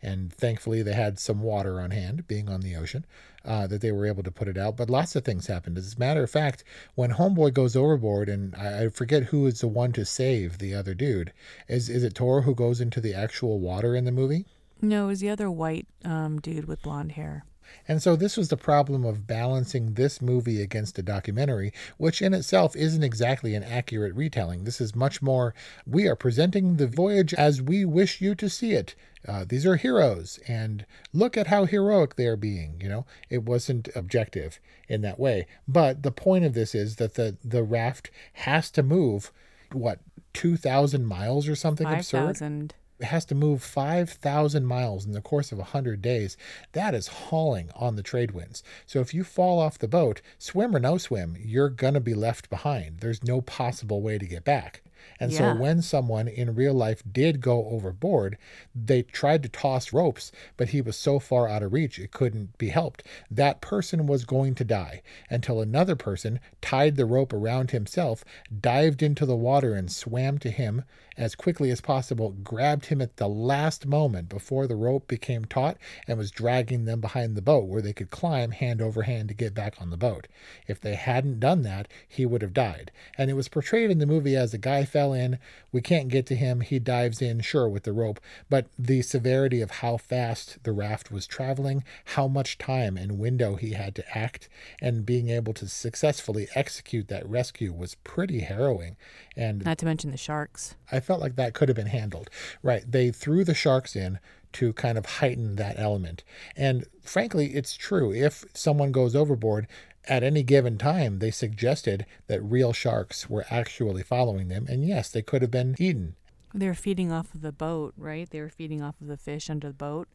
And 0.00 0.32
thankfully 0.32 0.82
they 0.82 0.92
had 0.92 1.18
some 1.18 1.42
water 1.42 1.80
on 1.80 1.90
hand, 1.90 2.28
being 2.28 2.48
on 2.48 2.60
the 2.60 2.76
ocean, 2.76 3.04
uh, 3.44 3.66
that 3.66 3.80
they 3.80 3.90
were 3.90 4.06
able 4.06 4.22
to 4.22 4.30
put 4.30 4.46
it 4.46 4.56
out. 4.56 4.76
But 4.76 4.88
lots 4.88 5.16
of 5.16 5.24
things 5.24 5.48
happened. 5.48 5.76
As 5.76 5.94
a 5.94 5.98
matter 5.98 6.22
of 6.22 6.30
fact, 6.30 6.62
when 6.94 7.10
Homeboy 7.10 7.52
goes 7.52 7.74
overboard, 7.74 8.28
and 8.28 8.54
I, 8.54 8.84
I 8.84 8.88
forget 8.90 9.24
who 9.24 9.46
is 9.46 9.60
the 9.60 9.66
one 9.66 9.92
to 9.92 10.04
save 10.04 10.58
the 10.58 10.72
other 10.74 10.94
dude. 10.94 11.32
Is 11.66 11.88
is 11.88 12.04
it 12.04 12.14
Tor 12.14 12.42
who 12.42 12.54
goes 12.54 12.80
into 12.80 13.00
the 13.00 13.14
actual 13.14 13.58
water 13.58 13.96
in 13.96 14.04
the 14.04 14.12
movie? 14.12 14.46
No, 14.80 15.04
it 15.04 15.08
was 15.08 15.20
the 15.20 15.30
other 15.30 15.50
white 15.50 15.88
um, 16.04 16.40
dude 16.40 16.66
with 16.66 16.82
blonde 16.82 17.12
hair. 17.12 17.44
And 17.86 18.02
so 18.02 18.16
this 18.16 18.36
was 18.36 18.48
the 18.48 18.56
problem 18.56 19.04
of 19.04 19.26
balancing 19.26 19.94
this 19.94 20.20
movie 20.20 20.60
against 20.62 20.98
a 20.98 21.02
documentary, 21.02 21.72
which 21.96 22.20
in 22.22 22.34
itself 22.34 22.76
isn't 22.76 23.02
exactly 23.02 23.54
an 23.54 23.62
accurate 23.62 24.14
retelling. 24.14 24.64
This 24.64 24.80
is 24.80 24.94
much 24.94 25.22
more, 25.22 25.54
we 25.86 26.06
are 26.06 26.16
presenting 26.16 26.76
the 26.76 26.86
voyage 26.86 27.34
as 27.34 27.62
we 27.62 27.84
wish 27.84 28.20
you 28.20 28.34
to 28.36 28.48
see 28.48 28.72
it. 28.72 28.94
Uh, 29.26 29.44
these 29.46 29.66
are 29.66 29.76
heroes, 29.76 30.38
and 30.46 30.86
look 31.12 31.36
at 31.36 31.48
how 31.48 31.64
heroic 31.64 32.16
they 32.16 32.26
are 32.26 32.36
being. 32.36 32.80
You 32.80 32.88
know, 32.88 33.06
it 33.28 33.42
wasn't 33.42 33.88
objective 33.94 34.60
in 34.88 35.02
that 35.02 35.18
way. 35.18 35.46
But 35.66 36.02
the 36.02 36.12
point 36.12 36.44
of 36.44 36.54
this 36.54 36.74
is 36.74 36.96
that 36.96 37.14
the, 37.14 37.36
the 37.44 37.62
raft 37.62 38.10
has 38.34 38.70
to 38.72 38.82
move, 38.82 39.32
what, 39.72 40.00
2,000 40.34 41.04
miles 41.04 41.48
or 41.48 41.56
something 41.56 41.86
absurd? 41.86 42.18
5,000. 42.18 42.74
Has 43.00 43.24
to 43.26 43.34
move 43.34 43.62
5,000 43.62 44.66
miles 44.66 45.06
in 45.06 45.12
the 45.12 45.20
course 45.20 45.52
of 45.52 45.58
100 45.58 46.02
days. 46.02 46.36
That 46.72 46.94
is 46.94 47.06
hauling 47.06 47.70
on 47.76 47.94
the 47.94 48.02
trade 48.02 48.32
winds. 48.32 48.64
So 48.86 49.00
if 49.00 49.14
you 49.14 49.22
fall 49.22 49.60
off 49.60 49.78
the 49.78 49.86
boat, 49.86 50.20
swim 50.38 50.74
or 50.74 50.80
no 50.80 50.98
swim, 50.98 51.36
you're 51.38 51.68
going 51.70 51.94
to 51.94 52.00
be 52.00 52.14
left 52.14 52.50
behind. 52.50 52.98
There's 52.98 53.22
no 53.22 53.40
possible 53.40 54.02
way 54.02 54.18
to 54.18 54.26
get 54.26 54.44
back. 54.44 54.82
And 55.20 55.30
Yeah. 55.30 55.38
so 55.38 55.60
when 55.60 55.80
someone 55.80 56.26
in 56.26 56.56
real 56.56 56.74
life 56.74 57.02
did 57.10 57.40
go 57.40 57.66
overboard, 57.68 58.36
they 58.74 59.02
tried 59.02 59.44
to 59.44 59.48
toss 59.48 59.92
ropes, 59.92 60.32
but 60.56 60.70
he 60.70 60.80
was 60.80 60.96
so 60.96 61.20
far 61.20 61.48
out 61.48 61.62
of 61.62 61.72
reach 61.72 62.00
it 62.00 62.10
couldn't 62.10 62.58
be 62.58 62.68
helped. 62.70 63.04
That 63.30 63.60
person 63.60 64.06
was 64.06 64.24
going 64.24 64.56
to 64.56 64.64
die 64.64 65.02
until 65.30 65.60
another 65.60 65.94
person 65.94 66.40
tied 66.60 66.96
the 66.96 67.06
rope 67.06 67.32
around 67.32 67.70
himself, 67.70 68.24
dived 68.60 69.02
into 69.02 69.24
the 69.24 69.36
water 69.36 69.74
and 69.74 69.90
swam 69.90 70.38
to 70.38 70.50
him 70.50 70.82
as 71.18 71.34
quickly 71.34 71.70
as 71.70 71.80
possible, 71.80 72.30
grabbed 72.30 72.86
him 72.86 73.02
at 73.02 73.16
the 73.16 73.28
last 73.28 73.86
moment 73.86 74.28
before 74.28 74.66
the 74.66 74.76
rope 74.76 75.08
became 75.08 75.44
taut 75.44 75.76
and 76.06 76.16
was 76.16 76.30
dragging 76.30 76.84
them 76.84 77.00
behind 77.00 77.36
the 77.36 77.42
boat 77.42 77.66
where 77.66 77.82
they 77.82 77.92
could 77.92 78.10
climb 78.10 78.52
hand 78.52 78.80
over 78.80 79.02
hand 79.02 79.28
to 79.28 79.34
get 79.34 79.52
back 79.52 79.74
on 79.80 79.90
the 79.90 79.96
boat. 79.96 80.28
If 80.68 80.80
they 80.80 80.94
hadn't 80.94 81.40
done 81.40 81.62
that, 81.62 81.88
he 82.06 82.24
would 82.24 82.40
have 82.40 82.54
died. 82.54 82.92
And 83.18 83.28
it 83.30 83.34
was 83.34 83.48
portrayed 83.48 83.90
in 83.90 83.98
the 83.98 84.06
movie 84.06 84.36
as 84.36 84.54
a 84.54 84.58
guy 84.58 84.84
fell 84.84 85.12
in, 85.12 85.38
we 85.72 85.80
can't 85.80 86.08
get 86.08 86.24
to 86.26 86.36
him, 86.36 86.60
he 86.60 86.78
dives 86.78 87.20
in, 87.20 87.40
sure, 87.40 87.68
with 87.68 87.82
the 87.82 87.92
rope, 87.92 88.20
but 88.48 88.66
the 88.78 89.02
severity 89.02 89.60
of 89.60 89.70
how 89.72 89.96
fast 89.96 90.62
the 90.62 90.72
raft 90.72 91.10
was 91.10 91.26
traveling, 91.26 91.82
how 92.14 92.28
much 92.28 92.58
time 92.58 92.96
and 92.96 93.18
window 93.18 93.56
he 93.56 93.72
had 93.72 93.94
to 93.96 94.16
act, 94.16 94.48
and 94.80 95.04
being 95.04 95.28
able 95.30 95.52
to 95.54 95.66
successfully 95.66 96.46
execute 96.54 97.08
that 97.08 97.28
rescue 97.28 97.72
was 97.72 97.96
pretty 97.96 98.40
harrowing. 98.40 98.96
And 99.36 99.64
Not 99.64 99.78
to 99.78 99.86
mention 99.86 100.10
the 100.10 100.16
sharks. 100.16 100.76
I 100.90 101.00
felt 101.08 101.20
like 101.22 101.36
that 101.36 101.54
could 101.54 101.68
have 101.70 101.76
been 101.76 101.86
handled. 101.86 102.28
Right. 102.62 102.84
They 102.86 103.10
threw 103.10 103.42
the 103.42 103.54
sharks 103.54 103.96
in 103.96 104.18
to 104.52 104.74
kind 104.74 104.98
of 104.98 105.06
heighten 105.06 105.56
that 105.56 105.78
element. 105.78 106.22
And 106.54 106.84
frankly, 107.02 107.46
it's 107.54 107.76
true. 107.76 108.12
If 108.12 108.44
someone 108.52 108.92
goes 108.92 109.16
overboard 109.16 109.66
at 110.04 110.22
any 110.22 110.42
given 110.42 110.76
time, 110.76 111.18
they 111.18 111.30
suggested 111.30 112.04
that 112.26 112.42
real 112.42 112.72
sharks 112.74 113.28
were 113.30 113.46
actually 113.50 114.02
following 114.02 114.48
them. 114.48 114.66
And 114.68 114.86
yes, 114.86 115.10
they 115.10 115.22
could 115.22 115.40
have 115.40 115.50
been 115.50 115.74
eaten. 115.78 116.14
They 116.54 116.66
were 116.66 116.74
feeding 116.74 117.10
off 117.10 117.34
of 117.34 117.40
the 117.40 117.52
boat, 117.52 117.94
right? 117.96 118.28
They 118.28 118.40
were 118.40 118.48
feeding 118.50 118.82
off 118.82 119.00
of 119.00 119.06
the 119.06 119.16
fish 119.16 119.48
under 119.50 119.68
the 119.68 119.74
boat, 119.74 120.08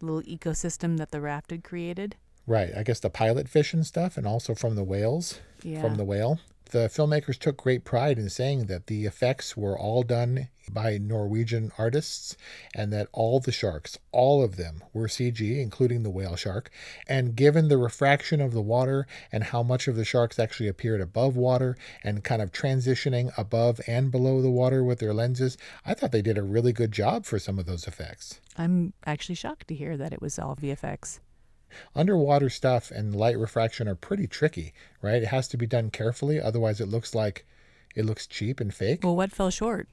the 0.00 0.06
little 0.06 0.22
ecosystem 0.22 0.98
that 0.98 1.12
the 1.12 1.20
raft 1.20 1.50
had 1.52 1.62
created. 1.62 2.16
Right. 2.46 2.70
I 2.76 2.82
guess 2.82 2.98
the 3.00 3.10
pilot 3.10 3.48
fish 3.48 3.72
and 3.72 3.86
stuff, 3.86 4.16
and 4.16 4.26
also 4.26 4.54
from 4.54 4.74
the 4.74 4.84
whales, 4.84 5.40
Yeah. 5.62 5.80
from 5.80 5.94
the 5.96 6.04
whale. 6.04 6.40
The 6.70 6.88
filmmakers 6.88 7.36
took 7.36 7.56
great 7.56 7.84
pride 7.84 8.16
in 8.16 8.28
saying 8.28 8.66
that 8.66 8.86
the 8.86 9.04
effects 9.04 9.56
were 9.56 9.76
all 9.76 10.04
done 10.04 10.48
by 10.70 10.98
Norwegian 10.98 11.72
artists 11.78 12.36
and 12.72 12.92
that 12.92 13.08
all 13.12 13.40
the 13.40 13.50
sharks, 13.50 13.98
all 14.12 14.44
of 14.44 14.54
them, 14.54 14.84
were 14.92 15.08
CG, 15.08 15.60
including 15.60 16.04
the 16.04 16.10
whale 16.10 16.36
shark. 16.36 16.70
And 17.08 17.34
given 17.34 17.66
the 17.66 17.76
refraction 17.76 18.40
of 18.40 18.52
the 18.52 18.62
water 18.62 19.08
and 19.32 19.42
how 19.42 19.64
much 19.64 19.88
of 19.88 19.96
the 19.96 20.04
sharks 20.04 20.38
actually 20.38 20.68
appeared 20.68 21.00
above 21.00 21.36
water 21.36 21.76
and 22.04 22.22
kind 22.22 22.40
of 22.40 22.52
transitioning 22.52 23.36
above 23.36 23.80
and 23.88 24.12
below 24.12 24.40
the 24.40 24.50
water 24.50 24.84
with 24.84 25.00
their 25.00 25.12
lenses, 25.12 25.58
I 25.84 25.94
thought 25.94 26.12
they 26.12 26.22
did 26.22 26.38
a 26.38 26.42
really 26.42 26.72
good 26.72 26.92
job 26.92 27.26
for 27.26 27.40
some 27.40 27.58
of 27.58 27.66
those 27.66 27.88
effects. 27.88 28.40
I'm 28.56 28.92
actually 29.04 29.34
shocked 29.34 29.66
to 29.68 29.74
hear 29.74 29.96
that 29.96 30.12
it 30.12 30.22
was 30.22 30.38
all 30.38 30.54
VFX. 30.54 31.18
Underwater 31.94 32.48
stuff 32.50 32.90
and 32.90 33.14
light 33.14 33.38
refraction 33.38 33.88
are 33.88 33.94
pretty 33.94 34.26
tricky, 34.26 34.72
right? 35.02 35.22
It 35.22 35.28
has 35.28 35.48
to 35.48 35.56
be 35.56 35.66
done 35.66 35.90
carefully, 35.90 36.40
otherwise 36.40 36.80
it 36.80 36.86
looks 36.88 37.14
like 37.14 37.44
it 37.94 38.04
looks 38.04 38.26
cheap 38.26 38.60
and 38.60 38.72
fake. 38.72 39.00
Well, 39.02 39.16
what 39.16 39.32
fell 39.32 39.50
short? 39.50 39.88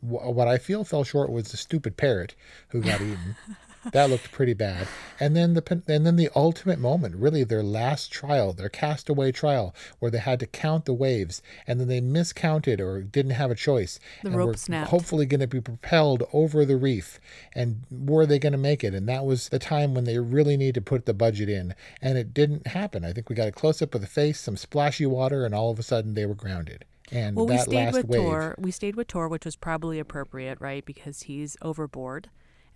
Wh- 0.00 0.30
What 0.34 0.48
I 0.48 0.58
feel 0.58 0.84
fell 0.84 1.04
short 1.04 1.30
was 1.30 1.50
the 1.50 1.56
stupid 1.56 1.96
parrot 1.96 2.34
who 2.68 2.80
got 2.82 3.00
eaten. 3.00 3.36
that 3.92 4.10
looked 4.10 4.32
pretty 4.32 4.54
bad. 4.54 4.88
And 5.20 5.36
then 5.36 5.54
the 5.54 5.82
and 5.88 6.06
then 6.06 6.16
the 6.16 6.30
ultimate 6.34 6.78
moment, 6.78 7.16
really 7.16 7.44
their 7.44 7.62
last 7.62 8.12
trial, 8.12 8.52
their 8.52 8.68
castaway 8.68 9.32
trial, 9.32 9.74
where 9.98 10.10
they 10.10 10.18
had 10.18 10.40
to 10.40 10.46
count 10.46 10.84
the 10.84 10.94
waves, 10.94 11.42
and 11.66 11.80
then 11.80 11.88
they 11.88 12.00
miscounted 12.00 12.80
or 12.80 13.02
didn't 13.02 13.32
have 13.32 13.50
a 13.50 13.54
choice. 13.54 13.98
The 14.22 14.28
and 14.28 14.36
rope 14.36 14.46
were 14.48 14.56
snapped. 14.56 14.90
Hopefully, 14.90 15.26
going 15.26 15.40
to 15.40 15.46
be 15.46 15.60
propelled 15.60 16.24
over 16.32 16.64
the 16.64 16.76
reef, 16.76 17.20
and 17.54 17.82
were 17.90 18.26
they 18.26 18.38
going 18.38 18.52
to 18.52 18.58
make 18.58 18.84
it? 18.84 18.94
And 18.94 19.08
that 19.08 19.24
was 19.24 19.48
the 19.48 19.58
time 19.58 19.94
when 19.94 20.04
they 20.04 20.18
really 20.18 20.56
need 20.56 20.74
to 20.74 20.80
put 20.80 21.06
the 21.06 21.14
budget 21.14 21.48
in, 21.48 21.74
and 22.00 22.18
it 22.18 22.34
didn't 22.34 22.68
happen. 22.68 23.04
I 23.04 23.12
think 23.12 23.28
we 23.28 23.34
got 23.34 23.48
a 23.48 23.52
close 23.52 23.82
up 23.82 23.94
of 23.94 24.00
the 24.00 24.06
face, 24.06 24.40
some 24.40 24.56
splashy 24.56 25.06
water, 25.06 25.44
and 25.44 25.54
all 25.54 25.70
of 25.70 25.78
a 25.78 25.82
sudden 25.82 26.14
they 26.14 26.26
were 26.26 26.34
grounded. 26.34 26.84
And 27.10 27.36
well, 27.36 27.46
we 27.46 27.58
stayed 27.58 27.92
with 27.92 28.06
wave. 28.06 28.20
Tor. 28.20 28.54
We 28.58 28.70
stayed 28.70 28.96
with 28.96 29.06
Tor, 29.08 29.28
which 29.28 29.44
was 29.44 29.56
probably 29.56 29.98
appropriate, 29.98 30.58
right? 30.60 30.84
Because 30.84 31.22
he's 31.22 31.56
overboard, 31.62 32.28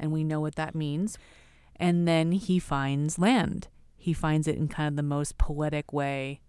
and 0.03 0.13
we 0.13 0.25
know 0.25 0.41
what 0.41 0.57
that 0.57 0.75
means. 0.75 1.17
And 1.77 2.07
then 2.07 2.33
he 2.33 2.59
finds 2.59 3.19
land. 3.19 3.69
He 3.97 4.13
finds 4.13 4.47
it 4.49 4.57
in 4.57 4.69
kind 4.69 4.89
of 4.89 4.97
the 4.97 5.03
most 5.03 5.39
poetic 5.39 5.93
way 5.93 6.41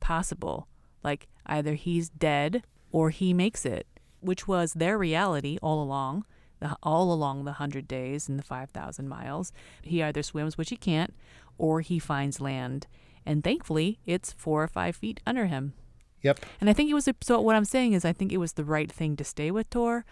possible. 0.00 0.66
Like 1.04 1.28
either 1.46 1.74
he's 1.74 2.08
dead 2.08 2.64
or 2.90 3.10
he 3.10 3.32
makes 3.32 3.64
it, 3.64 3.86
which 4.20 4.48
was 4.48 4.72
their 4.72 4.98
reality 4.98 5.58
all 5.62 5.82
along. 5.82 6.24
The, 6.60 6.76
all 6.82 7.12
along 7.12 7.44
the 7.44 7.54
hundred 7.54 7.88
days 7.88 8.28
and 8.28 8.38
the 8.38 8.44
five 8.44 8.70
thousand 8.70 9.08
miles, 9.08 9.52
he 9.82 10.00
either 10.00 10.22
swims, 10.22 10.56
which 10.56 10.70
he 10.70 10.76
can't, 10.76 11.12
or 11.58 11.80
he 11.80 11.98
finds 11.98 12.40
land. 12.40 12.86
And 13.26 13.42
thankfully, 13.42 13.98
it's 14.06 14.32
four 14.32 14.62
or 14.62 14.68
five 14.68 14.94
feet 14.94 15.20
under 15.26 15.46
him. 15.46 15.74
Yep. 16.22 16.46
And 16.60 16.70
I 16.70 16.72
think 16.72 16.88
it 16.88 16.94
was 16.94 17.08
so. 17.20 17.40
What 17.40 17.56
I'm 17.56 17.64
saying 17.64 17.94
is, 17.94 18.04
I 18.04 18.12
think 18.12 18.32
it 18.32 18.36
was 18.36 18.52
the 18.52 18.64
right 18.64 18.92
thing 18.92 19.16
to 19.16 19.24
stay 19.24 19.50
with 19.50 19.70
Tor 19.70 20.04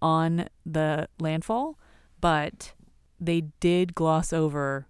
on 0.00 0.48
the 0.64 1.08
landfall, 1.20 1.78
but 2.20 2.72
they 3.20 3.42
did 3.60 3.94
gloss 3.94 4.32
over. 4.32 4.86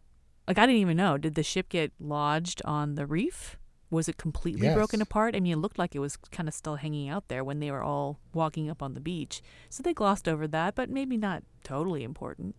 Like 0.47 0.59
I 0.59 0.67
didn't 0.67 0.81
even 0.81 0.97
know. 0.97 1.19
Did 1.19 1.35
the 1.35 1.43
ship 1.43 1.69
get 1.69 1.93
lodged 2.01 2.63
on 2.65 2.95
the 2.95 3.07
reef? 3.07 3.57
Was 3.91 4.09
it 4.09 4.19
completely 4.19 4.69
broken 4.75 5.01
apart? 5.01 5.35
I 5.35 5.41
mean, 5.41 5.55
it 5.55 5.61
looked 5.61 5.79
like 5.79 5.95
it 5.95 5.99
was 5.99 6.17
kind 6.17 6.47
of 6.47 6.55
still 6.55 6.77
hanging 6.77 7.09
out 7.09 7.29
there 7.29 7.43
when 7.43 7.59
they 7.59 7.71
were 7.71 7.83
all 7.83 8.21
walking 8.35 8.69
up 8.69 8.83
on 8.83 8.93
the 8.93 9.01
beach. 9.01 9.41
So 9.71 9.83
they 9.83 9.95
glossed 9.95 10.29
over 10.29 10.47
that, 10.49 10.75
but 10.75 10.91
maybe 10.91 11.17
not 11.17 11.43
totally 11.65 12.05
important. 12.05 12.55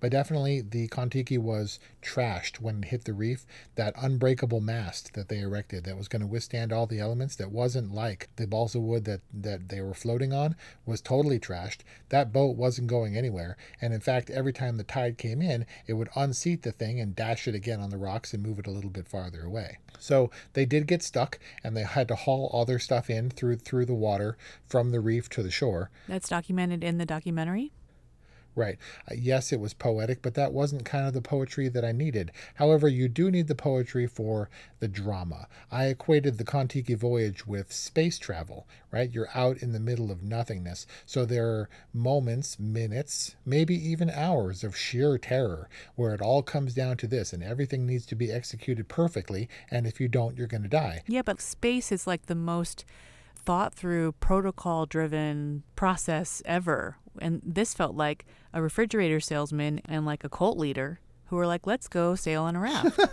But 0.00 0.12
definitely 0.12 0.60
the 0.60 0.88
Kontiki 0.88 1.38
was 1.38 1.78
trashed 2.02 2.60
when 2.60 2.82
it 2.82 2.88
hit 2.88 3.04
the 3.04 3.12
reef. 3.12 3.46
That 3.74 3.94
unbreakable 3.96 4.60
mast 4.60 5.14
that 5.14 5.28
they 5.28 5.40
erected 5.40 5.84
that 5.84 5.96
was 5.96 6.08
going 6.08 6.22
to 6.22 6.26
withstand 6.26 6.72
all 6.72 6.86
the 6.86 7.00
elements, 7.00 7.36
that 7.36 7.52
wasn't 7.52 7.94
like 7.94 8.28
the 8.36 8.46
balsa 8.46 8.80
wood 8.80 9.04
that, 9.04 9.20
that 9.32 9.68
they 9.68 9.80
were 9.80 9.94
floating 9.94 10.32
on, 10.32 10.56
was 10.86 11.00
totally 11.00 11.38
trashed. 11.38 11.80
That 12.08 12.32
boat 12.32 12.56
wasn't 12.56 12.88
going 12.88 13.16
anywhere. 13.16 13.56
And 13.80 13.92
in 13.92 14.00
fact, 14.00 14.30
every 14.30 14.52
time 14.52 14.76
the 14.76 14.84
tide 14.84 15.18
came 15.18 15.40
in, 15.40 15.66
it 15.86 15.94
would 15.94 16.08
unseat 16.14 16.62
the 16.62 16.72
thing 16.72 17.00
and 17.00 17.16
dash 17.16 17.48
it 17.48 17.54
again 17.54 17.80
on 17.80 17.90
the 17.90 17.98
rocks 17.98 18.34
and 18.34 18.42
move 18.42 18.58
it 18.58 18.66
a 18.66 18.70
little 18.70 18.90
bit 18.90 19.08
farther 19.08 19.42
away. 19.42 19.78
So 19.98 20.30
they 20.52 20.64
did 20.64 20.86
get 20.86 21.02
stuck 21.02 21.38
and 21.62 21.76
they 21.76 21.82
had 21.82 22.08
to 22.08 22.14
haul 22.14 22.50
all 22.52 22.64
their 22.64 22.78
stuff 22.78 23.08
in 23.08 23.30
through 23.30 23.56
through 23.56 23.86
the 23.86 23.94
water 23.94 24.36
from 24.66 24.90
the 24.90 25.00
reef 25.00 25.28
to 25.30 25.42
the 25.42 25.50
shore. 25.50 25.90
That's 26.08 26.28
documented 26.28 26.84
in 26.84 26.98
the 26.98 27.06
documentary. 27.06 27.72
Right. 28.56 28.78
Uh, 29.10 29.14
yes, 29.16 29.52
it 29.52 29.58
was 29.58 29.74
poetic, 29.74 30.22
but 30.22 30.34
that 30.34 30.52
wasn't 30.52 30.84
kind 30.84 31.06
of 31.06 31.12
the 31.12 31.20
poetry 31.20 31.68
that 31.68 31.84
I 31.84 31.92
needed. 31.92 32.30
However, 32.54 32.88
you 32.88 33.08
do 33.08 33.30
need 33.30 33.48
the 33.48 33.54
poetry 33.54 34.06
for 34.06 34.48
the 34.78 34.86
drama. 34.86 35.48
I 35.72 35.86
equated 35.86 36.38
the 36.38 36.44
Kontiki 36.44 36.96
voyage 36.96 37.46
with 37.46 37.72
space 37.72 38.18
travel, 38.18 38.68
right? 38.92 39.10
You're 39.10 39.28
out 39.34 39.58
in 39.58 39.72
the 39.72 39.80
middle 39.80 40.12
of 40.12 40.22
nothingness. 40.22 40.86
So 41.04 41.24
there 41.24 41.48
are 41.48 41.68
moments, 41.92 42.58
minutes, 42.60 43.34
maybe 43.44 43.74
even 43.74 44.08
hours 44.10 44.62
of 44.62 44.76
sheer 44.76 45.18
terror 45.18 45.68
where 45.96 46.14
it 46.14 46.22
all 46.22 46.42
comes 46.42 46.74
down 46.74 46.96
to 46.98 47.06
this 47.06 47.32
and 47.32 47.42
everything 47.42 47.86
needs 47.86 48.06
to 48.06 48.14
be 48.14 48.30
executed 48.30 48.88
perfectly. 48.88 49.48
And 49.70 49.86
if 49.86 50.00
you 50.00 50.08
don't, 50.08 50.36
you're 50.36 50.46
going 50.46 50.62
to 50.62 50.68
die. 50.68 51.02
Yeah, 51.06 51.22
but 51.22 51.40
space 51.40 51.90
is 51.90 52.06
like 52.06 52.26
the 52.26 52.34
most 52.34 52.84
thought 53.44 53.74
through, 53.74 54.12
protocol 54.12 54.86
driven 54.86 55.64
process 55.76 56.42
ever. 56.44 56.96
And 57.20 57.40
this 57.44 57.74
felt 57.74 57.94
like 57.94 58.26
a 58.52 58.62
refrigerator 58.62 59.20
salesman 59.20 59.80
and 59.84 60.04
like 60.04 60.24
a 60.24 60.28
cult 60.28 60.58
leader 60.58 61.00
who 61.26 61.36
were 61.36 61.46
like, 61.46 61.66
let's 61.66 61.88
go 61.88 62.14
sail 62.14 62.44
on 62.44 62.56
a 62.56 62.60
raft. 62.60 62.98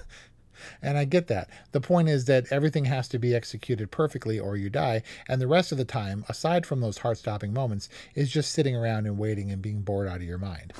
And 0.81 0.97
I 0.97 1.05
get 1.05 1.27
that. 1.27 1.49
The 1.71 1.81
point 1.81 2.09
is 2.09 2.25
that 2.25 2.51
everything 2.51 2.85
has 2.85 3.07
to 3.09 3.19
be 3.19 3.35
executed 3.35 3.91
perfectly 3.91 4.39
or 4.39 4.57
you 4.57 4.69
die. 4.69 5.03
And 5.27 5.41
the 5.41 5.47
rest 5.47 5.71
of 5.71 5.77
the 5.77 5.85
time, 5.85 6.25
aside 6.29 6.65
from 6.65 6.81
those 6.81 6.99
heart 6.99 7.17
stopping 7.17 7.53
moments, 7.53 7.89
is 8.15 8.31
just 8.31 8.51
sitting 8.51 8.75
around 8.75 9.05
and 9.05 9.17
waiting 9.17 9.51
and 9.51 9.61
being 9.61 9.81
bored 9.81 10.07
out 10.07 10.17
of 10.17 10.23
your 10.23 10.37
mind. 10.37 10.73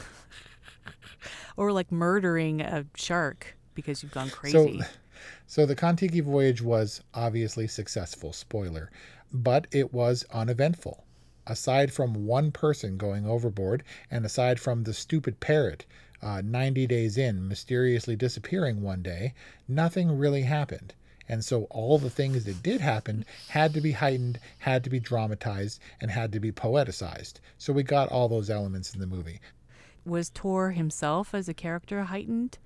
or 1.58 1.72
like 1.72 1.92
murdering 1.92 2.62
a 2.62 2.86
shark 2.96 3.58
because 3.74 4.04
you've 4.04 4.12
gone 4.12 4.30
crazy. 4.30 4.80
So, 4.80 4.86
so 5.48 5.66
the 5.66 5.76
Kontiki 5.76 6.24
voyage 6.24 6.62
was 6.62 7.02
obviously 7.14 7.68
successful, 7.68 8.34
spoiler, 8.34 8.92
but 9.32 9.68
it 9.72 9.94
was 9.94 10.26
uneventful. 10.32 11.04
Aside 11.52 11.92
from 11.92 12.26
one 12.26 12.54
person 12.54 12.96
going 12.96 13.26
overboard, 13.26 13.84
and 14.10 14.26
aside 14.26 14.58
from 14.58 14.86
the 14.86 14.94
stupid 14.94 15.42
parrot 15.42 15.86
uh, 16.22 16.42
90 16.42 16.88
days 16.88 17.18
in 17.18 17.46
mysteriously 17.46 18.16
disappearing 18.16 18.82
one 18.82 19.02
day, 19.02 19.34
nothing 19.68 20.18
really 20.18 20.44
happened. 20.44 20.94
And 21.28 21.44
so 21.44 21.64
all 21.66 21.98
the 21.98 22.10
things 22.10 22.46
that 22.46 22.64
did 22.64 22.80
happen 22.80 23.26
had 23.50 23.74
to 23.74 23.82
be 23.82 23.92
heightened, 23.92 24.40
had 24.60 24.82
to 24.86 24.90
be 24.90 25.02
dramatized, 25.02 25.82
and 26.00 26.10
had 26.10 26.32
to 26.32 26.40
be 26.40 26.54
poeticized. 26.54 27.42
So 27.58 27.74
we 27.74 27.84
got 27.84 28.08
all 28.08 28.30
those 28.30 28.50
elements 28.50 28.94
in 28.94 29.02
the 29.02 29.06
movie. 29.06 29.42
Was 30.06 30.30
Tor 30.30 30.72
himself 30.72 31.34
as 31.34 31.50
a 31.50 31.54
character 31.54 32.04
heightened 32.04 32.60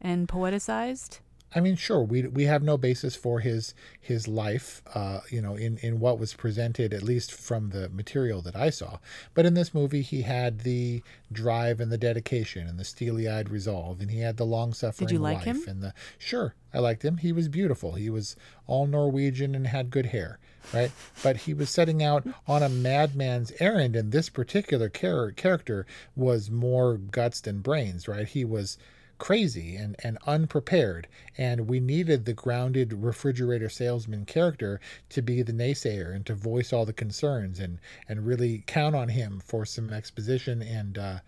and 0.00 0.28
poeticized? 0.28 1.18
I 1.54 1.60
mean, 1.60 1.76
sure, 1.76 2.02
we 2.02 2.22
we 2.26 2.44
have 2.44 2.62
no 2.62 2.76
basis 2.76 3.16
for 3.16 3.40
his 3.40 3.74
his 3.98 4.28
life, 4.28 4.82
uh, 4.94 5.20
you 5.30 5.40
know, 5.40 5.56
in 5.56 5.78
in 5.78 5.98
what 5.98 6.18
was 6.18 6.34
presented, 6.34 6.92
at 6.92 7.02
least 7.02 7.32
from 7.32 7.70
the 7.70 7.88
material 7.88 8.42
that 8.42 8.54
I 8.54 8.68
saw. 8.68 8.98
But 9.32 9.46
in 9.46 9.54
this 9.54 9.72
movie, 9.72 10.02
he 10.02 10.22
had 10.22 10.60
the 10.60 11.02
drive 11.32 11.80
and 11.80 11.90
the 11.90 11.96
dedication 11.98 12.66
and 12.66 12.78
the 12.78 12.84
steely-eyed 12.84 13.48
resolve, 13.48 14.00
and 14.00 14.10
he 14.10 14.20
had 14.20 14.36
the 14.36 14.44
long-suffering 14.44 15.06
Did 15.08 15.14
you 15.14 15.20
like 15.20 15.46
life 15.46 15.46
him? 15.46 15.64
and 15.66 15.82
the 15.82 15.94
sure, 16.18 16.54
I 16.74 16.80
liked 16.80 17.02
him. 17.04 17.16
He 17.16 17.32
was 17.32 17.48
beautiful. 17.48 17.92
He 17.92 18.10
was 18.10 18.36
all 18.66 18.86
Norwegian 18.86 19.54
and 19.54 19.66
had 19.66 19.90
good 19.90 20.06
hair, 20.06 20.38
right? 20.74 20.90
but 21.22 21.38
he 21.38 21.54
was 21.54 21.70
setting 21.70 22.02
out 22.02 22.26
on 22.46 22.62
a 22.62 22.68
madman's 22.68 23.52
errand, 23.58 23.96
and 23.96 24.12
this 24.12 24.28
particular 24.28 24.90
char- 24.90 25.32
character 25.32 25.86
was 26.14 26.50
more 26.50 26.98
guts 26.98 27.40
than 27.40 27.60
brains, 27.60 28.06
right? 28.06 28.28
He 28.28 28.44
was 28.44 28.76
crazy 29.18 29.76
and, 29.76 29.96
and 30.02 30.18
unprepared. 30.26 31.08
And 31.36 31.68
we 31.68 31.80
needed 31.80 32.24
the 32.24 32.32
grounded 32.32 32.92
refrigerator 32.92 33.68
salesman 33.68 34.24
character 34.24 34.80
to 35.10 35.22
be 35.22 35.42
the 35.42 35.52
naysayer 35.52 36.14
and 36.14 36.24
to 36.26 36.34
voice 36.34 36.72
all 36.72 36.84
the 36.84 36.92
concerns 36.92 37.58
and, 37.58 37.78
and 38.08 38.26
really 38.26 38.64
count 38.66 38.94
on 38.94 39.08
him 39.08 39.40
for 39.44 39.64
some 39.64 39.90
exposition 39.92 40.62
and 40.62 40.98
uh, 40.98 41.18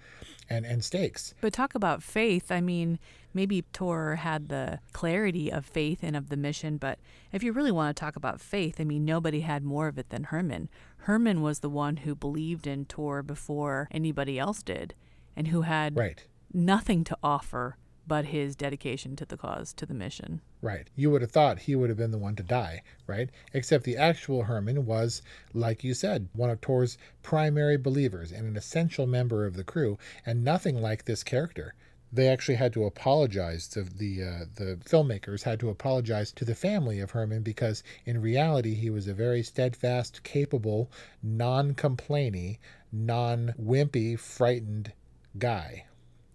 and, 0.50 0.66
and 0.66 0.84
stakes. 0.84 1.32
But 1.40 1.52
talk 1.52 1.74
about 1.76 2.02
faith. 2.02 2.50
I 2.50 2.60
mean, 2.60 2.98
maybe 3.32 3.62
Tor 3.72 4.16
had 4.16 4.48
the 4.48 4.80
clarity 4.92 5.50
of 5.50 5.64
faith 5.64 6.00
and 6.02 6.16
of 6.16 6.28
the 6.28 6.36
mission, 6.36 6.76
but 6.76 6.98
if 7.32 7.42
you 7.42 7.52
really 7.52 7.70
want 7.70 7.96
to 7.96 8.00
talk 8.00 8.16
about 8.16 8.40
faith, 8.40 8.80
I 8.80 8.84
mean, 8.84 9.04
nobody 9.04 9.40
had 9.40 9.62
more 9.62 9.86
of 9.86 9.96
it 9.96 10.10
than 10.10 10.24
Herman. 10.24 10.68
Herman 11.04 11.40
was 11.40 11.60
the 11.60 11.70
one 11.70 11.98
who 11.98 12.14
believed 12.14 12.66
in 12.66 12.84
Tor 12.84 13.22
before 13.22 13.88
anybody 13.92 14.38
else 14.38 14.62
did 14.62 14.94
and 15.36 15.48
who 15.48 15.62
had 15.62 15.96
right. 15.96 16.22
nothing 16.52 17.04
to 17.04 17.16
offer 17.22 17.76
but 18.06 18.26
his 18.26 18.56
dedication 18.56 19.14
to 19.14 19.24
the 19.24 19.36
cause, 19.36 19.72
to 19.72 19.86
the 19.86 19.94
mission. 19.94 20.40
Right. 20.62 20.88
You 20.96 21.10
would 21.10 21.22
have 21.22 21.30
thought 21.30 21.60
he 21.60 21.76
would 21.76 21.90
have 21.90 21.98
been 21.98 22.10
the 22.10 22.18
one 22.18 22.36
to 22.36 22.42
die, 22.42 22.82
right? 23.06 23.30
Except 23.52 23.84
the 23.84 23.96
actual 23.96 24.44
Herman 24.44 24.84
was, 24.84 25.22
like 25.54 25.84
you 25.84 25.94
said, 25.94 26.28
one 26.32 26.50
of 26.50 26.60
Tor's 26.60 26.98
primary 27.22 27.76
believers 27.76 28.32
and 28.32 28.46
an 28.46 28.56
essential 28.56 29.06
member 29.06 29.46
of 29.46 29.54
the 29.54 29.64
crew, 29.64 29.98
and 30.26 30.42
nothing 30.42 30.80
like 30.80 31.04
this 31.04 31.22
character. 31.22 31.74
They 32.12 32.26
actually 32.26 32.56
had 32.56 32.72
to 32.72 32.84
apologize 32.84 33.68
to 33.68 33.84
the 33.84 34.22
uh, 34.22 34.44
the 34.56 34.76
filmmakers 34.84 35.44
had 35.44 35.60
to 35.60 35.68
apologize 35.68 36.32
to 36.32 36.44
the 36.44 36.56
family 36.56 36.98
of 36.98 37.12
Herman 37.12 37.42
because 37.42 37.84
in 38.04 38.20
reality 38.20 38.74
he 38.74 38.90
was 38.90 39.06
a 39.06 39.14
very 39.14 39.44
steadfast, 39.44 40.24
capable, 40.24 40.90
non-complaining, 41.22 42.58
non-wimpy, 42.90 44.18
frightened 44.18 44.92
guy 45.38 45.84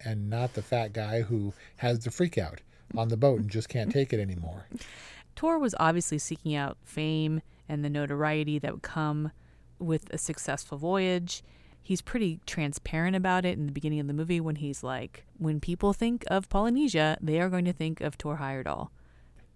and 0.06 0.30
not 0.30 0.54
the 0.54 0.62
fat 0.62 0.94
guy 0.94 1.24
who 1.24 1.54
has 1.78 2.00
the 2.00 2.12
freak 2.12 2.38
out 2.38 2.62
on 2.96 3.10
the 3.10 3.18
boat 3.18 3.42
and 3.42 3.50
just 3.50 3.68
can't 3.68 3.92
take 3.92 4.14
it 4.14 4.20
anymore. 4.20 4.68
Tor 5.36 5.60
was 5.60 5.76
obviously 5.80 6.18
seeking 6.18 6.56
out 6.56 6.78
fame 6.84 7.42
and 7.68 7.84
the 7.84 7.90
notoriety 7.90 8.60
that 8.60 8.72
would 8.72 8.84
come 8.84 9.32
with 9.80 10.10
a 10.12 10.18
successful 10.18 10.78
voyage. 10.78 11.44
He's 11.82 12.02
pretty 12.02 12.40
transparent 12.46 13.16
about 13.16 13.46
it 13.46 13.58
in 13.58 13.66
the 13.66 13.72
beginning 13.72 14.00
of 14.00 14.08
the 14.08 14.14
movie 14.14 14.40
when 14.40 14.56
he's 14.56 14.84
like, 14.84 15.26
when 15.38 15.60
people 15.60 15.94
think 15.94 16.24
of 16.28 16.50
Polynesia, 16.50 17.18
they 17.22 17.40
are 17.40 17.50
going 17.50 17.66
to 17.66 17.74
think 17.74 18.02
of 18.02 18.18
Tor 18.18 18.38
Heyerdahl. 18.38 18.90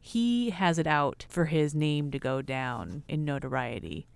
He 0.01 0.49
has 0.51 0.77
it 0.77 0.87
out 0.87 1.25
for 1.29 1.45
his 1.45 1.73
name 1.75 2.11
to 2.11 2.19
go 2.19 2.41
down 2.41 3.03
in 3.07 3.25
notoriety. 3.25 4.07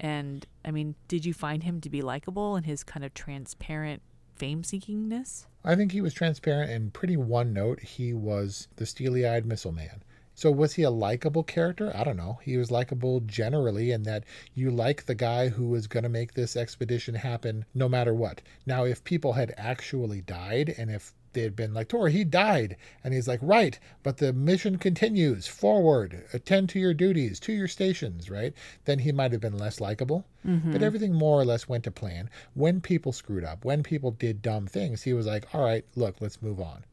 And 0.00 0.46
I 0.64 0.70
mean, 0.70 0.96
did 1.06 1.24
you 1.24 1.32
find 1.32 1.62
him 1.62 1.80
to 1.82 1.90
be 1.90 2.02
likable 2.02 2.56
and 2.56 2.66
his 2.66 2.82
kind 2.82 3.04
of 3.04 3.14
transparent 3.14 4.02
fame 4.34 4.62
seekingness? 4.62 5.46
I 5.64 5.74
think 5.74 5.92
he 5.92 6.00
was 6.00 6.12
transparent 6.12 6.70
and 6.70 6.92
pretty 6.92 7.16
one 7.16 7.52
note. 7.52 7.80
He 7.80 8.12
was 8.12 8.68
the 8.76 8.86
steely 8.86 9.26
eyed 9.26 9.46
missile 9.46 9.72
man. 9.72 10.02
So 10.34 10.50
was 10.50 10.74
he 10.74 10.82
a 10.82 10.90
likable 10.90 11.44
character? 11.44 11.92
I 11.96 12.02
don't 12.02 12.16
know. 12.16 12.40
He 12.42 12.56
was 12.56 12.70
likable 12.70 13.20
generally 13.20 13.92
in 13.92 14.02
that 14.02 14.24
you 14.52 14.70
like 14.70 15.06
the 15.06 15.14
guy 15.14 15.48
who 15.48 15.68
was 15.68 15.86
going 15.86 16.02
to 16.02 16.08
make 16.08 16.34
this 16.34 16.56
expedition 16.56 17.14
happen 17.14 17.64
no 17.72 17.88
matter 17.88 18.12
what. 18.12 18.42
Now, 18.66 18.84
if 18.84 19.04
people 19.04 19.34
had 19.34 19.54
actually 19.56 20.22
died 20.22 20.74
and 20.76 20.90
if 20.90 21.14
they 21.34 21.42
had 21.42 21.54
been 21.54 21.74
like, 21.74 21.88
Tor, 21.88 22.08
he 22.08 22.24
died. 22.24 22.76
And 23.02 23.12
he's 23.12 23.28
like, 23.28 23.40
right, 23.42 23.78
but 24.02 24.16
the 24.16 24.32
mission 24.32 24.78
continues 24.78 25.46
forward, 25.46 26.24
attend 26.32 26.68
to 26.70 26.78
your 26.78 26.94
duties, 26.94 27.38
to 27.40 27.52
your 27.52 27.68
stations, 27.68 28.30
right? 28.30 28.54
Then 28.84 29.00
he 29.00 29.12
might 29.12 29.32
have 29.32 29.40
been 29.40 29.58
less 29.58 29.80
likable. 29.80 30.24
Mm-hmm. 30.46 30.72
But 30.72 30.82
everything 30.82 31.12
more 31.12 31.40
or 31.40 31.44
less 31.44 31.68
went 31.68 31.84
to 31.84 31.90
plan. 31.90 32.30
When 32.54 32.80
people 32.80 33.12
screwed 33.12 33.44
up, 33.44 33.64
when 33.64 33.82
people 33.82 34.10
did 34.10 34.42
dumb 34.42 34.66
things, 34.66 35.02
he 35.02 35.12
was 35.12 35.26
like, 35.26 35.54
all 35.54 35.64
right, 35.64 35.84
look, 35.96 36.16
let's 36.20 36.42
move 36.42 36.60
on. 36.60 36.84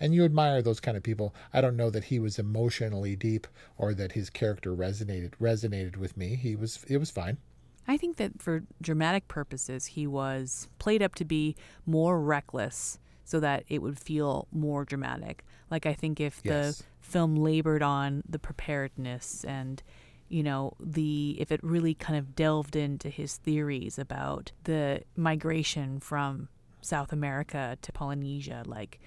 And 0.00 0.12
you 0.12 0.24
admire 0.24 0.62
those 0.62 0.80
kind 0.80 0.96
of 0.96 1.04
people. 1.04 1.32
I 1.52 1.60
don't 1.60 1.76
know 1.76 1.90
that 1.90 2.04
he 2.04 2.18
was 2.18 2.38
emotionally 2.38 3.14
deep 3.14 3.46
or 3.78 3.94
that 3.94 4.12
his 4.12 4.30
character 4.30 4.74
resonated 4.74 5.34
resonated 5.40 5.96
with 5.96 6.16
me. 6.16 6.34
He 6.34 6.56
was 6.56 6.84
it 6.88 6.96
was 6.96 7.10
fine. 7.10 7.38
I 7.86 7.96
think 7.96 8.16
that 8.16 8.40
for 8.40 8.64
dramatic 8.80 9.28
purposes, 9.28 9.86
he 9.86 10.06
was 10.06 10.68
played 10.78 11.02
up 11.02 11.14
to 11.16 11.24
be 11.24 11.56
more 11.86 12.20
reckless 12.20 12.98
so 13.24 13.40
that 13.40 13.64
it 13.68 13.80
would 13.82 13.98
feel 13.98 14.48
more 14.52 14.84
dramatic. 14.84 15.44
Like 15.70 15.86
I 15.86 15.94
think 15.94 16.20
if 16.20 16.40
Yes. 16.44 16.78
the 16.78 16.84
film 17.00 17.36
labored 17.36 17.82
on 17.82 18.22
the 18.28 18.38
preparedness 18.38 19.44
and 19.44 19.82
you 20.28 20.42
know 20.42 20.72
the 20.80 21.36
if 21.38 21.52
it 21.52 21.62
really 21.62 21.94
kind 21.94 22.18
of 22.18 22.34
delved 22.34 22.74
into 22.76 23.08
his 23.08 23.36
theories 23.36 23.98
about 23.98 24.52
the 24.64 25.02
migration 25.16 26.00
from 26.00 26.48
South 26.80 27.12
America 27.12 27.76
to 27.82 27.92
Polynesia 27.92 28.62
like 28.66 28.98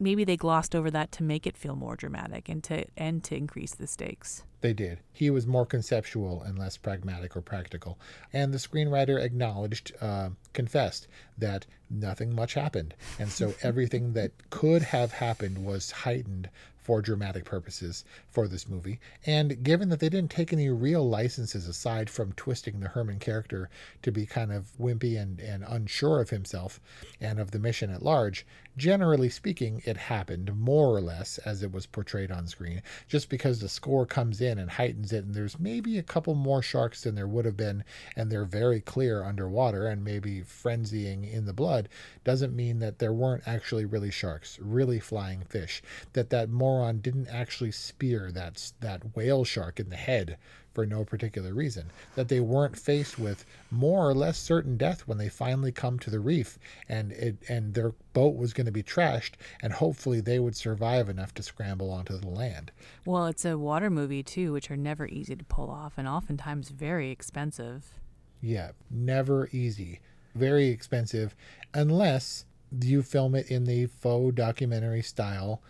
maybe 0.00 0.24
they 0.24 0.36
glossed 0.36 0.74
over 0.74 0.90
that 0.90 1.12
to 1.12 1.22
make 1.22 1.46
it 1.46 1.56
feel 1.56 1.76
more 1.76 1.94
dramatic 1.94 2.48
and 2.48 2.64
to 2.64 2.84
and 2.96 3.22
to 3.24 3.36
increase 3.36 3.74
the 3.74 3.86
stakes. 3.86 4.42
They 4.62 4.72
did. 4.72 4.98
He 5.12 5.30
was 5.30 5.46
more 5.46 5.64
conceptual 5.64 6.42
and 6.42 6.58
less 6.58 6.76
pragmatic 6.76 7.36
or 7.36 7.40
practical. 7.40 7.98
And 8.32 8.52
the 8.52 8.58
screenwriter 8.58 9.22
acknowledged, 9.22 9.92
uh, 10.00 10.30
confessed 10.52 11.08
that 11.38 11.66
nothing 11.88 12.34
much 12.34 12.54
happened. 12.54 12.94
And 13.18 13.30
so 13.30 13.54
everything 13.62 14.12
that 14.14 14.32
could 14.50 14.82
have 14.82 15.12
happened 15.12 15.64
was 15.64 15.90
heightened 15.90 16.50
for 16.90 17.00
dramatic 17.00 17.44
purposes 17.44 18.04
for 18.30 18.48
this 18.48 18.68
movie. 18.68 18.98
And 19.24 19.62
given 19.62 19.90
that 19.90 20.00
they 20.00 20.08
didn't 20.08 20.32
take 20.32 20.52
any 20.52 20.70
real 20.70 21.08
licenses 21.08 21.68
aside 21.68 22.10
from 22.10 22.32
twisting 22.32 22.80
the 22.80 22.88
Herman 22.88 23.20
character 23.20 23.70
to 24.02 24.10
be 24.10 24.26
kind 24.26 24.50
of 24.50 24.72
wimpy 24.76 25.16
and, 25.16 25.38
and 25.38 25.62
unsure 25.68 26.20
of 26.20 26.30
himself 26.30 26.80
and 27.20 27.38
of 27.38 27.52
the 27.52 27.60
mission 27.60 27.90
at 27.90 28.02
large, 28.02 28.44
generally 28.76 29.28
speaking, 29.28 29.82
it 29.84 29.96
happened 29.96 30.56
more 30.56 30.88
or 30.88 31.00
less 31.00 31.38
as 31.38 31.62
it 31.62 31.70
was 31.70 31.86
portrayed 31.86 32.32
on 32.32 32.46
screen. 32.46 32.82
Just 33.06 33.28
because 33.28 33.60
the 33.60 33.68
score 33.68 34.06
comes 34.06 34.40
in 34.40 34.58
and 34.58 34.70
heightens 34.70 35.12
it, 35.12 35.24
and 35.24 35.34
there's 35.34 35.60
maybe 35.60 35.98
a 35.98 36.02
couple 36.02 36.34
more 36.34 36.62
sharks 36.62 37.02
than 37.02 37.14
there 37.14 37.28
would 37.28 37.44
have 37.44 37.56
been, 37.56 37.84
and 38.16 38.32
they're 38.32 38.44
very 38.44 38.80
clear 38.80 39.22
underwater 39.22 39.86
and 39.86 40.02
maybe 40.02 40.40
frenzying 40.40 41.30
in 41.30 41.44
the 41.44 41.52
blood, 41.52 41.88
doesn't 42.24 42.56
mean 42.56 42.78
that 42.78 42.98
there 42.98 43.12
weren't 43.12 43.46
actually 43.46 43.84
really 43.84 44.10
sharks, 44.10 44.58
really 44.60 44.98
flying 44.98 45.42
fish. 45.42 45.82
That 46.14 46.30
that 46.30 46.48
moron 46.80 46.98
didn't 47.00 47.28
actually 47.28 47.70
spear 47.70 48.32
that 48.32 48.72
that 48.80 49.14
whale 49.14 49.44
shark 49.44 49.78
in 49.78 49.90
the 49.90 49.96
head 49.96 50.38
for 50.72 50.86
no 50.86 51.04
particular 51.04 51.52
reason. 51.52 51.90
That 52.14 52.28
they 52.28 52.40
weren't 52.40 52.78
faced 52.78 53.18
with 53.18 53.44
more 53.70 54.08
or 54.08 54.14
less 54.14 54.38
certain 54.38 54.78
death 54.78 55.02
when 55.06 55.18
they 55.18 55.28
finally 55.28 55.72
come 55.72 55.98
to 55.98 56.10
the 56.10 56.20
reef 56.20 56.58
and 56.88 57.12
it 57.12 57.36
and 57.48 57.74
their 57.74 57.92
boat 58.14 58.36
was 58.36 58.54
going 58.54 58.64
to 58.66 58.72
be 58.72 58.82
trashed 58.82 59.32
and 59.62 59.74
hopefully 59.74 60.20
they 60.20 60.38
would 60.38 60.56
survive 60.56 61.08
enough 61.08 61.34
to 61.34 61.42
scramble 61.42 61.90
onto 61.90 62.16
the 62.16 62.28
land. 62.28 62.72
Well, 63.04 63.26
it's 63.26 63.44
a 63.44 63.58
water 63.58 63.90
movie 63.90 64.22
too, 64.22 64.52
which 64.52 64.70
are 64.70 64.76
never 64.76 65.06
easy 65.06 65.36
to 65.36 65.44
pull 65.44 65.70
off 65.70 65.98
and 65.98 66.08
oftentimes 66.08 66.70
very 66.70 67.10
expensive. 67.10 67.94
Yeah, 68.40 68.70
never 68.90 69.50
easy. 69.52 70.00
Very 70.34 70.68
expensive 70.68 71.34
unless 71.74 72.46
you 72.80 73.02
film 73.02 73.34
it 73.34 73.50
in 73.50 73.64
the 73.64 73.86
faux 73.86 74.34
documentary 74.34 75.02
style. 75.02 75.60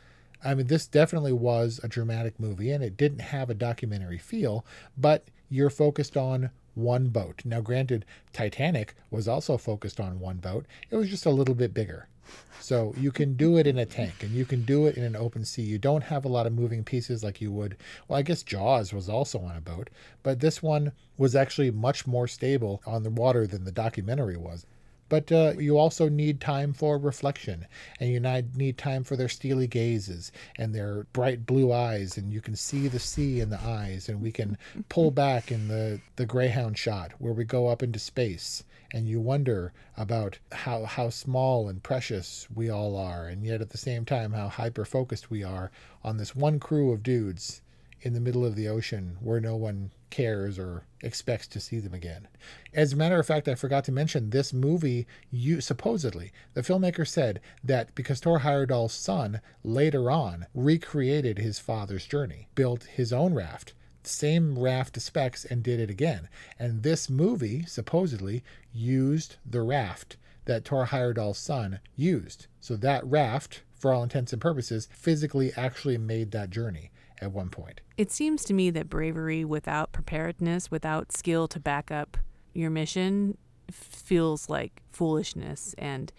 I 0.43 0.55
mean, 0.55 0.67
this 0.67 0.87
definitely 0.87 1.33
was 1.33 1.81
a 1.83 1.89
dramatic 1.89 2.41
movie 2.41 2.71
and 2.71 2.83
it 2.83 2.97
didn't 2.97 3.21
have 3.21 3.51
a 3.51 3.55
documentary 3.55 4.19
feel, 4.19 4.65
but 4.97 5.29
you're 5.49 5.71
focused 5.71 6.17
on 6.17 6.51
one 6.75 7.09
boat. 7.09 7.43
Now, 7.45 7.61
granted, 7.61 8.05
Titanic 8.33 8.95
was 9.11 9.29
also 9.29 9.59
focused 9.59 10.01
on 10.01 10.21
one 10.21 10.39
boat, 10.39 10.67
it 10.91 10.97
was 10.97 11.11
just 11.11 11.27
a 11.27 11.31
little 11.31 11.55
bit 11.55 11.75
bigger. 11.75 12.09
So 12.61 12.95
you 12.97 13.11
can 13.11 13.35
do 13.35 13.57
it 13.57 13.67
in 13.67 13.79
a 13.79 13.87
tank 13.87 14.23
and 14.23 14.31
you 14.31 14.45
can 14.45 14.63
do 14.63 14.87
it 14.87 14.97
in 14.97 15.03
an 15.03 15.17
open 15.17 15.45
sea. 15.45 15.63
You 15.63 15.79
don't 15.79 16.05
have 16.05 16.25
a 16.25 16.29
lot 16.29 16.47
of 16.47 16.53
moving 16.53 16.85
pieces 16.85 17.25
like 17.25 17.41
you 17.41 17.51
would. 17.51 17.77
Well, 18.07 18.19
I 18.19 18.23
guess 18.23 18.43
Jaws 18.43 18.93
was 18.93 19.09
also 19.09 19.41
on 19.41 19.57
a 19.57 19.61
boat, 19.61 19.91
but 20.23 20.41
this 20.41 20.63
one 20.63 20.93
was 21.17 21.35
actually 21.35 21.71
much 21.71 22.07
more 22.07 22.29
stable 22.29 22.83
on 22.87 23.03
the 23.03 23.11
water 23.11 23.47
than 23.47 23.65
the 23.65 23.73
documentary 23.73 24.37
was. 24.37 24.65
But 25.11 25.33
uh, 25.33 25.55
you 25.59 25.77
also 25.77 26.09
need 26.09 26.41
time 26.41 26.73
for 26.73 26.97
reflection, 26.97 27.67
and 27.99 28.11
you 28.11 28.21
need 28.55 28.79
time 28.79 29.03
for 29.03 29.17
their 29.17 29.29
steely 29.29 29.67
gazes 29.67 30.31
and 30.57 30.73
their 30.73 31.03
bright 31.13 31.47
blue 31.47 31.73
eyes, 31.73 32.17
and 32.17 32.33
you 32.33 32.41
can 32.41 32.55
see 32.55 32.87
the 32.87 33.01
sea 33.01 33.41
in 33.41 33.51
the 33.51 33.61
eyes, 33.61 34.09
and 34.09 34.23
we 34.23 34.31
can 34.31 34.57
pull 34.89 35.11
back 35.27 35.51
in 35.51 35.67
the, 35.67 36.01
the 36.15 36.27
Greyhound 36.27 36.79
shot 36.79 37.11
where 37.19 37.33
we 37.33 37.43
go 37.43 37.67
up 37.67 37.83
into 37.83 37.99
space, 37.99 38.63
and 38.95 39.09
you 39.09 39.21
wonder 39.21 39.73
about 39.97 40.39
how, 40.53 40.85
how 40.85 41.11
small 41.11 41.69
and 41.69 41.83
precious 41.83 42.47
we 42.55 42.71
all 42.71 42.97
are, 42.97 43.27
and 43.27 43.45
yet 43.45 43.61
at 43.61 43.71
the 43.71 43.79
same 43.79 44.05
time 44.05 44.33
how 44.33 44.49
hyper 44.49 44.85
focused 44.85 45.29
we 45.29 45.43
are 45.43 45.73
on 46.05 46.19
this 46.19 46.37
one 46.37 46.61
crew 46.61 46.93
of 46.93 47.03
dudes 47.03 47.63
in 48.03 48.15
the 48.15 48.21
middle 48.21 48.45
of 48.45 48.57
the 48.57 48.69
ocean 48.69 49.17
where 49.21 49.41
no 49.41 49.57
one 49.57 49.91
cares 50.11 50.59
or 50.59 50.85
expects 51.03 51.47
to 51.47 51.61
see 51.61 51.79
them 51.79 51.95
again. 51.95 52.29
As 52.75 52.93
a 52.93 52.97
matter 52.97 53.19
of 53.19 53.27
fact, 53.27 53.49
I 53.49 53.55
forgot 53.55 53.85
to 53.85 53.93
mention 53.93 54.31
this 54.31 54.53
movie. 54.53 55.07
You 55.31 55.61
supposedly 55.61 56.33
the 56.55 56.63
filmmaker 56.63 57.07
said 57.07 57.41
that 57.63 57.95
because 57.95 58.21
Thor 58.21 58.41
Heyerdahl's 58.41 58.93
son 58.93 59.41
later 59.63 60.11
on 60.11 60.47
recreated 60.55 61.39
his 61.39 61.59
father's 61.59 62.07
journey, 62.07 62.49
built 62.55 62.85
his 62.85 63.13
own 63.13 63.35
raft, 63.35 63.73
same 64.03 64.59
raft 64.59 65.01
specs, 65.01 65.45
and 65.45 65.63
did 65.63 65.81
it 65.81 65.91
again. 65.91 66.29
And 66.59 66.83
this 66.83 67.09
movie 67.09 67.65
supposedly 67.67 68.43
used 68.73 69.37
the 69.49 69.63
raft 69.63 70.17
that 70.47 70.67
Thor 70.67 70.87
Heyerdahl's 70.87 71.39
son 71.39 71.81
used. 71.97 72.47
So 72.61 72.77
that 72.77 73.07
raft, 73.07 73.63
for 73.79 73.93
all 73.93 74.03
intents 74.03 74.33
and 74.33 74.43
purposes, 74.43 74.89
physically 74.93 75.53
actually 75.57 75.99
made 75.99 76.33
that 76.33 76.51
journey 76.51 76.91
at 77.21 77.33
one 77.33 77.49
point. 77.49 77.81
It 77.97 78.11
seems 78.11 78.45
to 78.45 78.55
me 78.55 78.71
that 78.71 78.89
bravery 78.89 79.45
without 79.45 79.93
preparedness, 79.93 80.71
without 80.71 81.13
skill 81.13 81.49
to 81.49 81.61
back 81.61 81.91
up 81.91 82.17
your 82.55 82.71
mission, 82.71 83.37
feels 83.71 84.49
like 84.49 84.83
foolishness. 84.91 85.75
And 85.79 86.13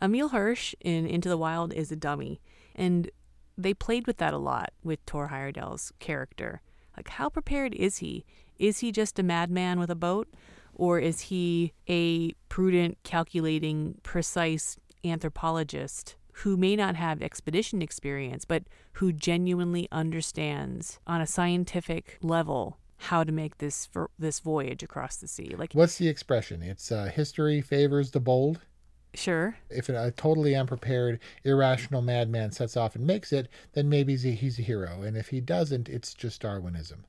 Emile 0.00 0.28
Hirsch 0.28 0.74
in 0.80 1.06
Into 1.06 1.28
the 1.28 1.38
Wild 1.38 1.72
is 1.72 1.90
a 1.90 1.96
dummy. 1.96 2.40
And 2.74 3.10
they 3.56 3.74
played 3.74 4.06
with 4.06 4.18
that 4.18 4.34
a 4.34 4.38
lot 4.38 4.72
with 4.82 5.04
Tor 5.06 5.28
Heyerdahl's 5.28 5.92
character. 5.98 6.62
Like, 6.96 7.08
how 7.08 7.28
prepared 7.28 7.74
is 7.74 7.98
he? 7.98 8.24
Is 8.58 8.78
he 8.78 8.92
just 8.92 9.18
a 9.18 9.22
madman 9.22 9.78
with 9.78 9.90
a 9.90 9.96
boat? 9.96 10.28
Or 10.74 10.98
is 10.98 11.22
he 11.22 11.72
a 11.88 12.32
prudent, 12.48 12.98
calculating, 13.02 13.98
precise 14.02 14.76
anthropologist 15.04 16.16
who 16.32 16.56
may 16.56 16.76
not 16.76 16.96
have 16.96 17.22
expedition 17.22 17.82
experience, 17.82 18.44
but 18.44 18.64
who 18.94 19.12
genuinely 19.12 19.88
understands 19.92 20.98
on 21.06 21.20
a 21.20 21.26
scientific 21.26 22.18
level 22.22 22.78
how 22.96 23.24
to 23.24 23.32
make 23.32 23.58
this 23.58 23.88
this 24.18 24.40
voyage 24.40 24.82
across 24.82 25.16
the 25.16 25.26
sea. 25.26 25.54
Like, 25.56 25.72
what's 25.72 25.98
the 25.98 26.08
expression? 26.08 26.62
It's 26.62 26.92
uh, 26.92 27.06
history 27.06 27.60
favors 27.60 28.12
the 28.12 28.20
bold. 28.20 28.60
Sure. 29.14 29.56
If 29.68 29.88
a 29.88 30.10
totally 30.12 30.54
unprepared, 30.54 31.20
irrational 31.44 32.00
madman 32.00 32.52
sets 32.52 32.76
off 32.76 32.94
and 32.94 33.06
makes 33.06 33.32
it, 33.32 33.48
then 33.74 33.88
maybe 33.88 34.16
he's 34.16 34.58
a, 34.58 34.62
hero. 34.62 35.02
And 35.02 35.16
if 35.16 35.28
he 35.28 35.40
doesn't, 35.40 35.88
it's 35.88 36.14
just 36.14 36.40
Darwinism. 36.40 37.04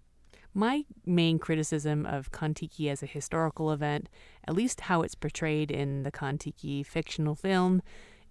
My 0.53 0.83
main 1.05 1.39
criticism 1.39 2.05
of 2.05 2.31
Kon-Tiki 2.31 2.89
as 2.89 3.01
a 3.01 3.07
historical 3.07 3.71
event, 3.71 4.09
at 4.45 4.53
least 4.53 4.81
how 4.81 5.01
it's 5.01 5.15
portrayed 5.15 5.71
in 5.71 6.03
the 6.03 6.11
Kon-Tiki 6.11 6.83
fictional 6.83 7.35
film, 7.35 7.81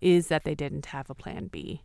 is 0.02 0.28
that 0.28 0.44
they 0.44 0.54
didn't 0.54 0.86
have 0.86 1.08
a 1.08 1.14
plan 1.14 1.46
B. 1.46 1.82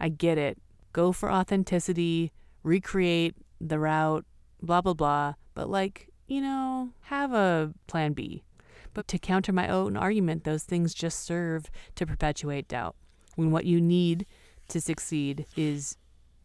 I 0.00 0.08
get 0.08 0.38
it. 0.38 0.58
Go 0.92 1.12
for 1.12 1.30
authenticity, 1.30 2.32
recreate 2.62 3.34
the 3.60 3.78
route, 3.78 4.24
blah, 4.62 4.80
blah, 4.80 4.94
blah. 4.94 5.34
But, 5.54 5.68
like, 5.68 6.08
you 6.28 6.40
know, 6.40 6.90
have 7.02 7.32
a 7.32 7.74
plan 7.88 8.12
B. 8.12 8.44
But 8.94 9.08
to 9.08 9.18
counter 9.18 9.52
my 9.52 9.68
own 9.68 9.96
argument, 9.96 10.44
those 10.44 10.62
things 10.62 10.94
just 10.94 11.24
serve 11.24 11.70
to 11.96 12.06
perpetuate 12.06 12.68
doubt 12.68 12.96
when 13.34 13.50
what 13.50 13.64
you 13.64 13.80
need 13.80 14.24
to 14.68 14.80
succeed 14.80 15.46
is 15.56 15.96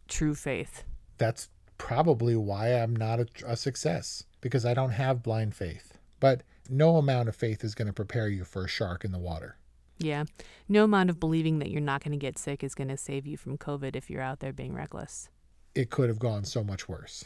true 0.08 0.34
faith. 0.34 0.84
That's 1.18 1.48
probably 1.78 2.36
why 2.36 2.70
I'm 2.70 2.94
not 2.94 3.20
a, 3.20 3.26
a 3.46 3.56
success 3.56 4.24
because 4.40 4.66
I 4.66 4.74
don't 4.74 4.90
have 4.90 5.22
blind 5.22 5.54
faith. 5.54 5.98
But 6.20 6.42
no 6.68 6.96
amount 6.96 7.28
of 7.28 7.36
faith 7.36 7.64
is 7.64 7.74
going 7.74 7.86
to 7.86 7.92
prepare 7.92 8.28
you 8.28 8.44
for 8.44 8.64
a 8.64 8.68
shark 8.68 9.04
in 9.04 9.12
the 9.12 9.18
water. 9.18 9.58
Yeah. 9.98 10.24
No 10.68 10.84
amount 10.84 11.10
of 11.10 11.20
believing 11.20 11.58
that 11.60 11.70
you're 11.70 11.80
not 11.80 12.02
going 12.02 12.12
to 12.12 12.18
get 12.18 12.38
sick 12.38 12.64
is 12.64 12.74
going 12.74 12.88
to 12.88 12.96
save 12.96 13.26
you 13.26 13.36
from 13.36 13.58
COVID 13.58 13.96
if 13.96 14.10
you're 14.10 14.22
out 14.22 14.40
there 14.40 14.52
being 14.52 14.74
reckless. 14.74 15.28
It 15.74 15.90
could 15.90 16.08
have 16.08 16.18
gone 16.18 16.44
so 16.44 16.62
much 16.64 16.88
worse. 16.88 17.24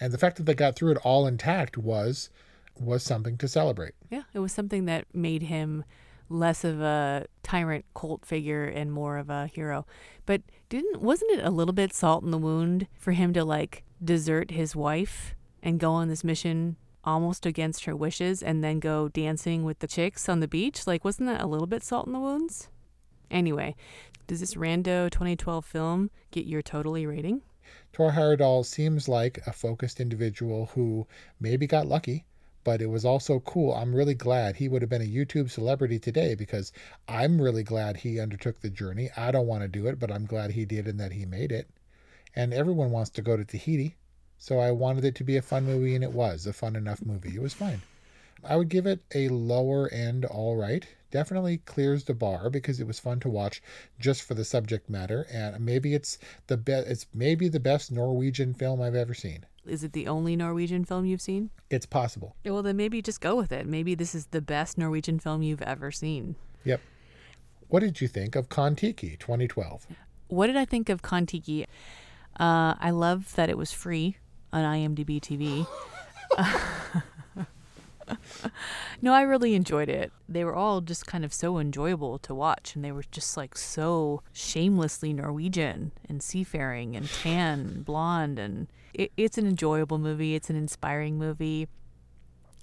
And 0.00 0.12
the 0.12 0.18
fact 0.18 0.36
that 0.36 0.44
they 0.44 0.54
got 0.54 0.76
through 0.76 0.92
it 0.92 0.98
all 1.04 1.26
intact 1.26 1.76
was 1.76 2.30
was 2.78 3.02
something 3.02 3.36
to 3.36 3.48
celebrate. 3.48 3.92
Yeah, 4.10 4.22
it 4.32 4.38
was 4.38 4.52
something 4.52 4.86
that 4.86 5.04
made 5.12 5.42
him 5.42 5.84
less 6.30 6.64
of 6.64 6.80
a 6.80 7.26
tyrant 7.42 7.84
cult 7.94 8.24
figure 8.24 8.64
and 8.64 8.92
more 8.92 9.18
of 9.18 9.28
a 9.28 9.48
hero. 9.48 9.84
But 10.24 10.42
didn't 10.68 11.02
wasn't 11.02 11.32
it 11.32 11.44
a 11.44 11.50
little 11.50 11.74
bit 11.74 11.92
salt 11.92 12.24
in 12.24 12.30
the 12.30 12.38
wound 12.38 12.86
for 12.98 13.12
him 13.12 13.32
to 13.34 13.44
like 13.44 13.82
desert 14.02 14.52
his 14.52 14.74
wife 14.74 15.34
and 15.62 15.78
go 15.78 15.92
on 15.92 16.08
this 16.08 16.24
mission 16.24 16.76
almost 17.04 17.46
against 17.46 17.84
her 17.84 17.96
wishes 17.96 18.42
and 18.42 18.62
then 18.62 18.80
go 18.80 19.08
dancing 19.08 19.64
with 19.64 19.78
the 19.78 19.86
chicks 19.86 20.28
on 20.28 20.40
the 20.40 20.48
beach? 20.48 20.86
Like, 20.86 21.04
wasn't 21.04 21.28
that 21.28 21.42
a 21.42 21.46
little 21.46 21.66
bit 21.66 21.82
salt 21.82 22.06
in 22.06 22.12
the 22.12 22.20
wounds? 22.20 22.68
Anyway, 23.30 23.76
does 24.26 24.40
this 24.40 24.54
rando 24.54 25.10
2012 25.10 25.64
film 25.64 26.10
get 26.30 26.46
your 26.46 26.62
totally 26.62 27.06
rating? 27.06 27.42
Thor 27.92 28.12
Heyerdahl 28.12 28.64
seems 28.64 29.08
like 29.08 29.38
a 29.46 29.52
focused 29.52 30.00
individual 30.00 30.66
who 30.74 31.06
maybe 31.38 31.66
got 31.66 31.86
lucky, 31.86 32.24
but 32.64 32.82
it 32.82 32.86
was 32.86 33.04
also 33.04 33.40
cool. 33.40 33.74
I'm 33.74 33.94
really 33.94 34.14
glad 34.14 34.56
he 34.56 34.68
would 34.68 34.82
have 34.82 34.88
been 34.88 35.02
a 35.02 35.04
YouTube 35.04 35.50
celebrity 35.50 35.98
today 35.98 36.34
because 36.34 36.72
I'm 37.08 37.40
really 37.40 37.62
glad 37.62 37.96
he 37.96 38.20
undertook 38.20 38.60
the 38.60 38.70
journey. 38.70 39.10
I 39.16 39.30
don't 39.30 39.46
want 39.46 39.62
to 39.62 39.68
do 39.68 39.86
it, 39.86 39.98
but 39.98 40.10
I'm 40.10 40.26
glad 40.26 40.50
he 40.50 40.64
did 40.64 40.86
and 40.86 40.98
that 41.00 41.12
he 41.12 41.24
made 41.24 41.52
it. 41.52 41.70
And 42.34 42.52
everyone 42.52 42.90
wants 42.90 43.10
to 43.10 43.22
go 43.22 43.36
to 43.36 43.44
Tahiti. 43.44 43.96
So 44.42 44.58
I 44.58 44.70
wanted 44.70 45.04
it 45.04 45.14
to 45.16 45.24
be 45.24 45.36
a 45.36 45.42
fun 45.42 45.66
movie, 45.66 45.94
and 45.94 46.02
it 46.02 46.14
was 46.14 46.46
a 46.46 46.54
fun 46.54 46.74
enough 46.74 47.04
movie. 47.04 47.34
It 47.36 47.42
was 47.42 47.52
fine. 47.52 47.82
I 48.42 48.56
would 48.56 48.70
give 48.70 48.86
it 48.86 49.00
a 49.14 49.28
lower 49.28 49.86
end 49.92 50.24
all 50.24 50.56
right. 50.56 50.86
Definitely 51.10 51.58
clears 51.58 52.04
the 52.04 52.14
bar 52.14 52.48
because 52.48 52.80
it 52.80 52.86
was 52.86 52.98
fun 52.98 53.20
to 53.20 53.28
watch 53.28 53.62
just 53.98 54.22
for 54.22 54.32
the 54.32 54.44
subject 54.46 54.88
matter, 54.88 55.26
and 55.30 55.62
maybe 55.62 55.92
it's 55.92 56.16
the 56.46 56.56
best. 56.56 56.88
It's 56.88 57.06
maybe 57.12 57.48
the 57.48 57.60
best 57.60 57.92
Norwegian 57.92 58.54
film 58.54 58.80
I've 58.80 58.94
ever 58.94 59.12
seen. 59.12 59.44
Is 59.66 59.84
it 59.84 59.92
the 59.92 60.08
only 60.08 60.36
Norwegian 60.36 60.86
film 60.86 61.04
you've 61.04 61.20
seen? 61.20 61.50
It's 61.68 61.84
possible. 61.84 62.34
Well, 62.42 62.62
then 62.62 62.78
maybe 62.78 63.02
just 63.02 63.20
go 63.20 63.36
with 63.36 63.52
it. 63.52 63.66
Maybe 63.66 63.94
this 63.94 64.14
is 64.14 64.26
the 64.26 64.40
best 64.40 64.78
Norwegian 64.78 65.18
film 65.18 65.42
you've 65.42 65.60
ever 65.60 65.90
seen. 65.90 66.36
Yep. 66.64 66.80
What 67.68 67.80
did 67.80 68.00
you 68.00 68.08
think 68.08 68.36
of 68.36 68.48
Kon-Tiki 68.48 69.18
2012? 69.18 69.86
What 70.28 70.46
did 70.46 70.56
I 70.56 70.64
think 70.64 70.88
of 70.88 71.02
Kon-Tiki? 71.02 71.66
Uh, 72.38 72.74
I 72.80 72.90
love 72.90 73.34
that 73.34 73.50
it 73.50 73.58
was 73.58 73.70
free 73.70 74.16
on 74.52 74.64
IMDb 74.64 75.20
TV. 75.20 75.66
no, 79.02 79.12
I 79.12 79.22
really 79.22 79.54
enjoyed 79.54 79.88
it. 79.88 80.12
They 80.28 80.44
were 80.44 80.54
all 80.54 80.80
just 80.80 81.06
kind 81.06 81.24
of 81.24 81.32
so 81.32 81.58
enjoyable 81.58 82.18
to 82.20 82.34
watch, 82.34 82.74
and 82.74 82.84
they 82.84 82.92
were 82.92 83.04
just 83.10 83.36
like 83.36 83.56
so 83.56 84.22
shamelessly 84.32 85.12
Norwegian 85.12 85.92
and 86.08 86.22
seafaring 86.22 86.96
and 86.96 87.08
tan 87.08 87.60
and 87.60 87.84
blonde. 87.84 88.38
And 88.38 88.68
it, 88.94 89.12
it's 89.16 89.38
an 89.38 89.46
enjoyable 89.46 89.98
movie, 89.98 90.34
it's 90.34 90.50
an 90.50 90.56
inspiring 90.56 91.18
movie. 91.18 91.68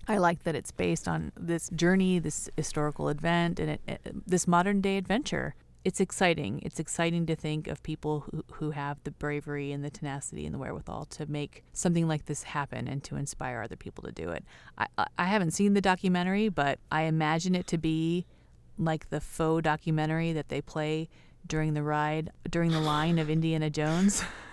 I 0.10 0.18
like 0.18 0.44
that 0.44 0.56
it's 0.56 0.72
based 0.72 1.08
on 1.08 1.34
this 1.38 1.70
journey, 1.70 2.20
this 2.20 2.50
historical 2.56 3.10
event, 3.10 3.60
and 3.60 3.72
it, 3.72 3.82
it, 3.88 4.02
this 4.26 4.48
modern 4.48 4.80
day 4.80 4.98
adventure. 4.98 5.56
It's 5.84 6.00
exciting. 6.00 6.60
It's 6.64 6.80
exciting 6.80 7.26
to 7.28 7.36
think 7.36 7.68
of 7.68 7.82
people 7.84 8.22
who, 8.32 8.44
who 8.54 8.72
have 8.72 8.98
the 9.04 9.12
bravery 9.12 9.72
and 9.72 9.84
the 9.84 9.90
tenacity 9.90 10.46
and 10.46 10.54
the 10.54 10.60
wherewithal 10.60 11.06
to 11.06 11.26
make 11.32 11.64
something 11.74 12.08
like 12.08 12.26
this 12.26 12.44
happen 12.44 12.88
and 12.88 13.04
to 13.06 13.16
inspire 13.16 13.62
other 13.62 13.76
people 13.76 14.04
to 14.04 14.12
do 14.12 14.30
it. 14.30 14.44
I, 14.78 14.88
I, 15.18 15.26
haven't 15.26 15.52
seen 15.52 15.74
the 15.74 15.82
documentary, 15.82 16.50
but 16.50 16.80
I 16.92 17.04
imagine 17.04 17.56
it 17.56 17.68
to 17.68 17.78
be 17.78 18.26
like 18.78 19.10
the 19.10 19.22
faux 19.22 19.64
documentary 19.64 20.34
that 20.34 20.50
they 20.50 20.62
play 20.62 21.10
during 21.46 21.74
the 21.74 21.84
ride, 21.84 22.32
during 22.50 22.72
the 22.72 22.82
line 22.82 23.18
of 23.18 23.30
Indiana 23.30 23.70
Jones. 23.70 24.24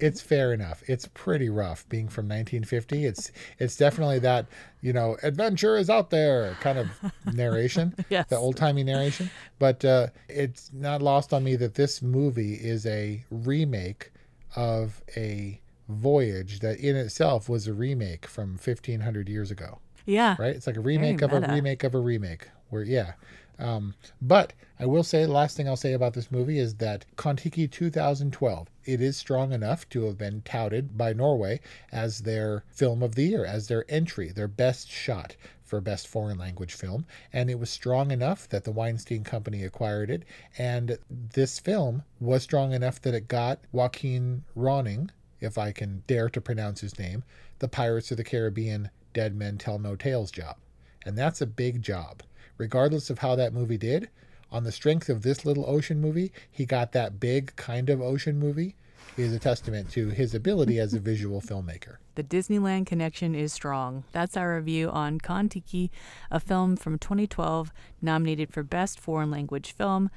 it's 0.00 0.20
fair 0.20 0.52
enough. 0.52 0.82
It's 0.86 1.08
pretty 1.14 1.48
rough 1.48 1.88
being 1.88 2.08
from 2.08 2.26
1950. 2.26 3.04
It's 3.04 3.32
it's 3.58 3.76
definitely 3.76 4.18
that 4.20 4.46
you 4.80 4.92
know 4.92 5.16
adventure 5.22 5.76
is 5.76 5.90
out 5.90 6.10
there 6.10 6.56
kind 6.60 6.78
of 6.78 6.88
narration, 7.34 7.94
yes. 8.08 8.28
the 8.28 8.36
old 8.36 8.56
timey 8.56 8.84
narration. 8.84 9.30
But 9.58 9.84
uh, 9.84 10.08
it's 10.28 10.70
not 10.72 11.02
lost 11.02 11.32
on 11.32 11.44
me 11.44 11.56
that 11.56 11.74
this 11.74 12.02
movie 12.02 12.54
is 12.54 12.86
a 12.86 13.24
remake 13.30 14.12
of 14.56 15.02
a 15.16 15.60
voyage 15.88 16.60
that 16.60 16.78
in 16.78 16.96
itself 16.96 17.48
was 17.48 17.66
a 17.66 17.72
remake 17.72 18.26
from 18.26 18.50
1500 18.50 19.28
years 19.28 19.50
ago. 19.50 19.78
Yeah. 20.06 20.36
Right. 20.38 20.54
It's 20.56 20.66
like 20.66 20.76
a 20.76 20.80
remake 20.80 21.20
Very 21.20 21.32
of 21.32 21.40
meta. 21.42 21.52
a 21.52 21.54
remake 21.54 21.84
of 21.84 21.94
a 21.94 21.98
remake. 21.98 22.48
Where 22.70 22.82
yeah. 22.82 23.12
Um, 23.58 23.94
but 24.22 24.52
I 24.78 24.86
will 24.86 25.02
say, 25.02 25.24
the 25.24 25.32
last 25.32 25.56
thing 25.56 25.66
I'll 25.66 25.76
say 25.76 25.92
about 25.92 26.14
this 26.14 26.30
movie 26.30 26.60
is 26.60 26.76
that 26.76 27.04
Kontiki 27.16 27.68
2012, 27.68 28.68
it 28.84 29.00
is 29.00 29.16
strong 29.16 29.52
enough 29.52 29.88
to 29.88 30.04
have 30.04 30.16
been 30.16 30.42
touted 30.42 30.96
by 30.96 31.12
Norway 31.12 31.60
as 31.90 32.20
their 32.20 32.62
film 32.70 33.02
of 33.02 33.16
the 33.16 33.24
year, 33.24 33.44
as 33.44 33.66
their 33.66 33.84
entry, 33.88 34.30
their 34.30 34.46
best 34.46 34.88
shot 34.88 35.34
for 35.64 35.80
best 35.80 36.06
foreign 36.06 36.38
language 36.38 36.72
film. 36.72 37.04
And 37.32 37.50
it 37.50 37.58
was 37.58 37.68
strong 37.68 38.12
enough 38.12 38.48
that 38.48 38.62
the 38.62 38.70
Weinstein 38.70 39.24
Company 39.24 39.64
acquired 39.64 40.10
it. 40.10 40.22
And 40.56 40.98
this 41.10 41.58
film 41.58 42.04
was 42.20 42.44
strong 42.44 42.72
enough 42.72 43.02
that 43.02 43.14
it 43.14 43.26
got 43.26 43.58
Joaquin 43.72 44.44
Ronning, 44.56 45.10
if 45.40 45.58
I 45.58 45.72
can 45.72 46.04
dare 46.06 46.28
to 46.30 46.40
pronounce 46.40 46.80
his 46.80 46.98
name, 46.98 47.24
the 47.58 47.68
Pirates 47.68 48.12
of 48.12 48.16
the 48.16 48.24
Caribbean 48.24 48.90
Dead 49.12 49.34
Men 49.34 49.58
Tell 49.58 49.80
No 49.80 49.96
Tales 49.96 50.30
job. 50.30 50.56
And 51.04 51.18
that's 51.18 51.40
a 51.40 51.46
big 51.46 51.82
job 51.82 52.22
regardless 52.58 53.08
of 53.08 53.20
how 53.20 53.34
that 53.36 53.54
movie 53.54 53.78
did, 53.78 54.08
on 54.50 54.64
the 54.64 54.72
strength 54.72 55.08
of 55.08 55.22
this 55.22 55.44
little 55.44 55.64
ocean 55.68 56.00
movie, 56.00 56.32
he 56.50 56.66
got 56.66 56.92
that 56.92 57.20
big 57.20 57.54
kind 57.56 57.88
of 57.88 58.00
ocean 58.00 58.38
movie. 58.38 58.74
Is 59.16 59.32
a 59.32 59.38
testament 59.40 59.90
to 59.92 60.10
his 60.10 60.32
ability 60.32 60.78
as 60.78 60.94
a 60.94 61.00
visual 61.00 61.40
filmmaker. 61.40 61.96
The 62.14 62.24
Disneyland 62.24 62.86
connection 62.86 63.36
is 63.36 63.52
strong. 63.52 64.02
That's 64.10 64.36
our 64.36 64.56
review 64.56 64.90
on 64.90 65.20
Kontiki, 65.20 65.90
a 66.32 66.40
film 66.40 66.74
from 66.74 66.98
2012 66.98 67.72
nominated 68.02 68.52
for 68.52 68.64
Best 68.64 68.98
Foreign 68.98 69.30
Language 69.30 69.70
Film. 69.70 70.10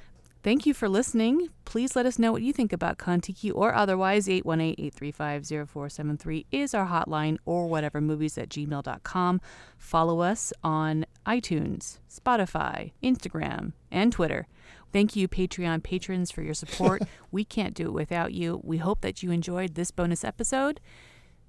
Thank 0.43 0.65
you 0.65 0.73
for 0.73 0.89
listening. 0.89 1.49
Please 1.65 1.95
let 1.95 2.07
us 2.07 2.17
know 2.17 2.31
what 2.31 2.41
you 2.41 2.51
think 2.51 2.73
about 2.73 2.97
Kontiki 2.97 3.51
or 3.53 3.75
otherwise. 3.75 4.25
818-835-0473 4.27 6.47
is 6.51 6.73
our 6.73 6.87
hotline 6.87 7.37
or 7.45 7.67
whatever 7.67 8.01
movies 8.01 8.39
at 8.39 8.49
gmail.com. 8.49 9.39
Follow 9.77 10.21
us 10.21 10.51
on 10.63 11.05
iTunes, 11.27 11.99
Spotify, 12.09 12.93
Instagram, 13.03 13.73
and 13.91 14.11
Twitter. 14.11 14.47
Thank 14.91 15.15
you, 15.15 15.27
Patreon 15.27 15.83
patrons, 15.83 16.31
for 16.31 16.41
your 16.41 16.55
support. 16.55 17.03
we 17.31 17.45
can't 17.45 17.75
do 17.75 17.85
it 17.85 17.93
without 17.93 18.33
you. 18.33 18.61
We 18.63 18.77
hope 18.77 19.01
that 19.01 19.21
you 19.21 19.29
enjoyed 19.31 19.75
this 19.75 19.91
bonus 19.91 20.23
episode. 20.23 20.79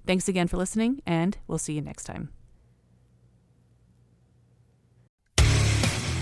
Thanks 0.05 0.27
again 0.27 0.47
for 0.47 0.57
listening, 0.57 1.01
and 1.05 1.37
we'll 1.47 1.57
see 1.57 1.73
you 1.73 1.81
next 1.81 2.03
time. 2.03 2.29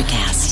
Electricast. 0.00 0.49